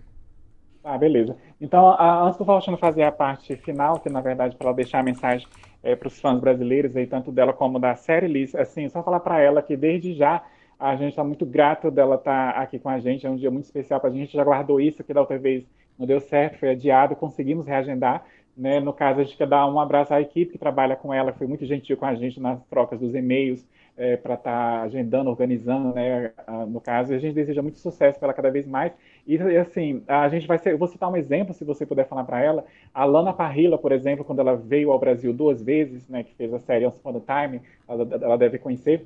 [0.83, 1.35] Ah, beleza.
[1.59, 4.99] Então, a, antes do Faustino fazer a parte final, que na verdade para ela deixar
[4.99, 5.47] a mensagem
[5.81, 9.19] é, para os fãs brasileiros, aí, tanto dela como da série Liz, assim, só falar
[9.21, 10.43] para ela que desde já
[10.79, 13.51] a gente está muito grato dela estar tá aqui com a gente, é um dia
[13.51, 15.65] muito especial para a gente, já guardou isso, que da outra vez
[15.97, 18.23] não deu certo, foi adiado, conseguimos reagendar,
[18.55, 18.79] né?
[18.79, 21.47] No caso, a gente quer dar um abraço à equipe que trabalha com ela, foi
[21.47, 23.67] muito gentil com a gente nas trocas dos e-mails,
[23.97, 26.31] é, para estar tá agendando, organizando, né?
[26.69, 28.93] No caso, a gente deseja muito sucesso para ela cada vez mais.
[29.27, 32.23] E assim, a gente vai ser, eu vou citar um exemplo, se você puder falar
[32.23, 32.65] para ela.
[32.93, 36.23] A Lana Parrilla, por exemplo, quando ela veio ao Brasil duas vezes, né?
[36.23, 39.05] Que fez a série Once Upon a Time, ela, ela deve conhecer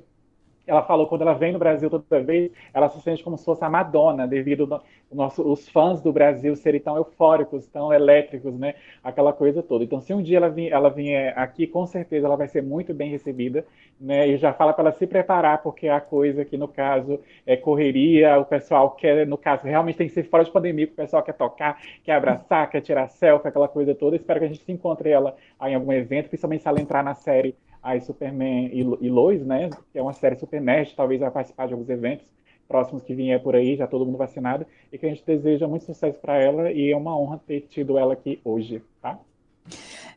[0.66, 3.64] ela falou quando ela vem no Brasil toda vez, ela se sente como se fosse
[3.64, 4.80] a Madonna, devido no,
[5.12, 8.74] nosso, os fãs do Brasil serem tão eufóricos, tão elétricos, né?
[9.02, 9.84] Aquela coisa toda.
[9.84, 12.92] Então, se um dia ela, vir, ela vier aqui, com certeza ela vai ser muito
[12.94, 13.64] bem recebida,
[14.00, 14.26] né?
[14.28, 18.38] E já fala para ela se preparar, porque a coisa que, no caso, é correria,
[18.38, 21.34] o pessoal quer, no caso, realmente tem que ser fora de pandemia, o pessoal quer
[21.34, 24.16] tocar, quer abraçar, quer tirar selfie, aquela coisa toda.
[24.16, 27.14] Espero que a gente se encontre ela em algum evento, principalmente se ela entrar na
[27.14, 27.54] série
[27.84, 29.68] aí Superman e, e Lois, né?
[29.92, 32.26] Que é uma série super nerd, talvez vai participar de alguns eventos
[32.66, 35.84] próximos que vier por aí, já todo mundo vacinado, e que a gente deseja muito
[35.84, 39.20] sucesso para ela e é uma honra ter tido ela aqui hoje, tá?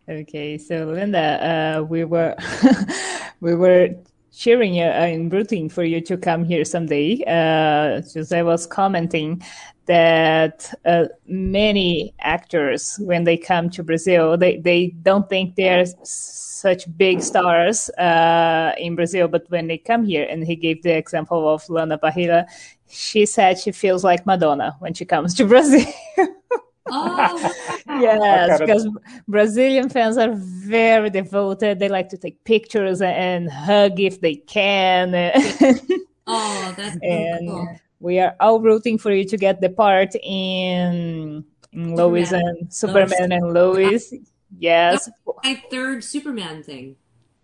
[0.08, 2.34] Okay, so Linda, uh, we were
[3.42, 3.98] we were
[4.32, 7.22] cheering and rooting for you to come here someday.
[7.28, 9.42] Uh, Jose was commenting
[9.88, 16.86] that uh, many actors, when they come to Brazil, they, they don't think they're such
[16.98, 21.50] big stars uh, in Brazil, but when they come here, and he gave the example
[21.50, 22.46] of Lana Parrilla,
[22.90, 25.86] she said she feels like Madonna when she comes to Brazil.
[26.88, 27.54] oh,
[27.88, 28.88] yes, because
[29.28, 31.80] Brazilian fans are very devoted.
[31.80, 35.14] They like to take pictures and hug if they can.
[36.28, 37.80] oh, that's and cool.
[38.00, 41.44] We are all rooting for you to get the part in,
[41.74, 44.14] in Lois and Superman and Lois.
[44.58, 45.10] Yes.
[45.44, 46.96] my third Superman thing.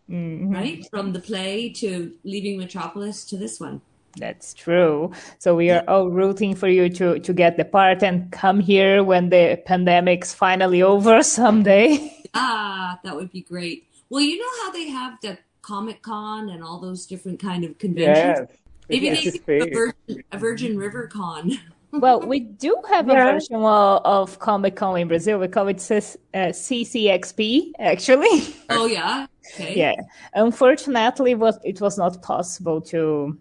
[0.10, 0.54] Mm-hmm.
[0.54, 0.90] Right?
[0.90, 3.82] From the play to leaving Metropolis to this one.
[4.18, 5.12] That's true.
[5.40, 9.04] So we are all rooting for you to, to get the part and come here
[9.04, 12.20] when the pandemic's finally over someday.
[12.36, 13.88] Ah, that would be great.
[14.10, 17.78] Well, you know how they have the Comic Con and all those different kind of
[17.78, 18.50] conventions?
[18.50, 18.58] Yes.
[18.90, 21.52] Maybe they do a Virgin, a Virgin River Con.
[21.92, 25.40] well, we do have a version of, of Comic Con in Brazil.
[25.40, 28.56] We call it C- uh, CCXP, actually.
[28.70, 29.28] Oh yeah.
[29.54, 29.76] Okay.
[29.78, 29.96] yeah.
[30.34, 31.32] Unfortunately,
[31.64, 33.38] it was not possible to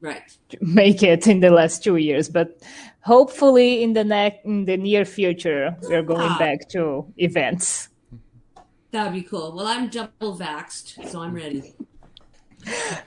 [0.00, 2.60] right to make it in the last two years, but
[3.00, 6.38] hopefully in the next in the near future we're going ah.
[6.38, 7.88] back to events.
[8.90, 9.52] That would be cool.
[9.52, 11.74] Well, I'm double vaxxed, so I'm ready.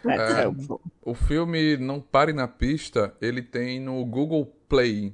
[0.03, 0.81] That's É, helpful.
[1.03, 5.13] o filme Não Pare na Pista, ele tem no Google Play.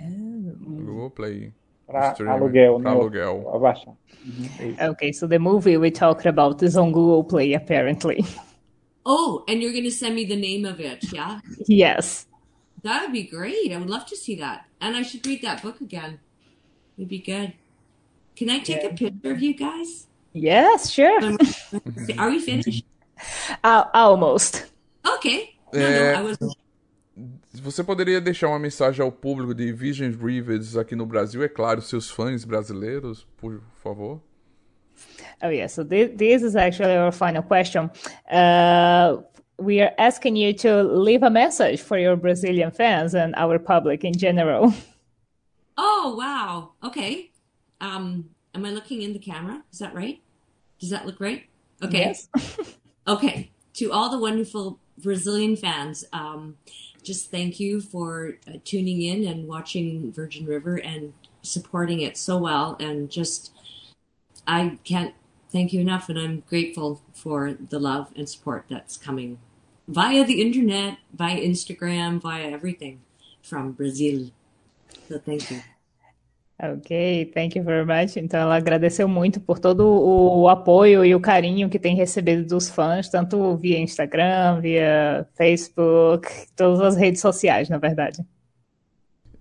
[0.00, 1.52] Google Play.
[1.86, 3.40] Pra Streaming, aluguel, pra no- aluguel.
[3.42, 3.88] Pra baixar.
[4.24, 4.90] Uhum, é isso.
[4.92, 8.24] Okay, so the movie we talked about is on Google Play, apparently.
[9.04, 11.40] Oh, and you're going to send me the name of it, yeah?
[11.68, 12.26] yes.
[12.84, 13.72] That would be great.
[13.72, 14.64] I would love to see that.
[14.80, 16.18] And I should read that book again.
[16.96, 17.52] It'd be good.
[18.36, 20.06] Can I take a picture of you guys?
[20.32, 21.20] Yes, sure.
[22.18, 22.84] Are we finished?
[23.62, 24.66] Uh, almost.
[25.16, 25.54] Okay.
[25.72, 26.38] No, Eh, no, I was.
[27.54, 31.42] Você poderia deixar uma mensagem ao público de Vision Rivers aqui no Brasil?
[31.42, 34.22] É claro, seus fãs brasileiros, por favor.
[35.42, 35.68] Oh, yeah.
[35.68, 37.90] So this, this is actually our final question.
[38.30, 39.22] Uh,
[39.58, 44.04] we are asking you to leave a message for your Brazilian fans and our public
[44.04, 44.72] in general.
[45.76, 46.72] Oh, wow.
[46.82, 47.30] Okay.
[47.80, 49.62] Um, am I looking in the camera?
[49.72, 50.20] Is that right?
[50.78, 51.44] Does that look right?
[51.82, 52.14] Okay.
[52.14, 52.28] Yes.
[53.06, 53.50] Okay.
[53.74, 56.56] To all the wonderful Brazilian fans, um,
[57.02, 62.38] just thank you for uh, tuning in and watching Virgin River and supporting it so
[62.38, 62.76] well.
[62.78, 63.52] And just,
[64.46, 65.14] I can't
[65.50, 66.08] thank you enough.
[66.08, 69.38] And I'm grateful for the love and support that's coming
[69.88, 73.00] via the internet, via Instagram, via everything
[73.42, 74.30] from Brazil.
[75.08, 75.62] So thank you.
[76.64, 78.16] Ok, thank you very much.
[78.16, 82.70] Então, ela agradeceu muito por todo o, apoio e o carinho que tem recebido dos
[82.70, 88.24] fãs, tanto via Instagram, via Facebook, todas as redes sociais, na verdade.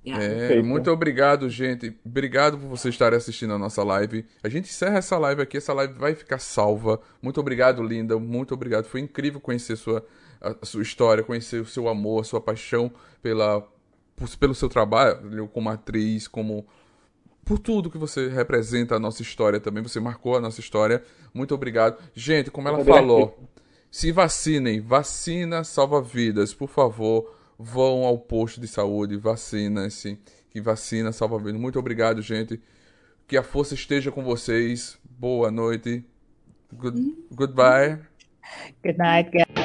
[0.04, 1.96] É, muito obrigado, gente.
[2.04, 4.26] Obrigado por vocês estarem assistindo a nossa live.
[4.42, 7.00] A gente encerra essa live aqui, essa live vai ficar salva.
[7.22, 8.18] Muito obrigado, Linda.
[8.18, 8.86] Muito obrigado.
[8.86, 10.04] Foi incrível conhecer sua,
[10.42, 12.92] a, a sua história, conhecer o seu amor, a sua paixão
[13.22, 13.62] pela,
[14.16, 16.66] por- pelo seu trabalho como atriz, como
[17.52, 19.84] por tudo que você representa a nossa história também.
[19.84, 21.04] Você marcou a nossa história.
[21.34, 22.02] Muito obrigado.
[22.16, 23.38] Gente, como ela falou,
[23.91, 24.80] se vacinem.
[24.80, 26.54] Vacina salva vidas.
[26.54, 30.18] Por favor, vão ao posto de saúde, vacinem-se.
[30.49, 31.60] Que vacina salva vidas.
[31.60, 32.58] Muito obrigado, gente.
[33.28, 34.97] Que a força esteja com vocês.
[35.04, 36.06] Boa noite.
[36.72, 37.99] Good, goodbye.
[38.82, 39.61] Good night, guys.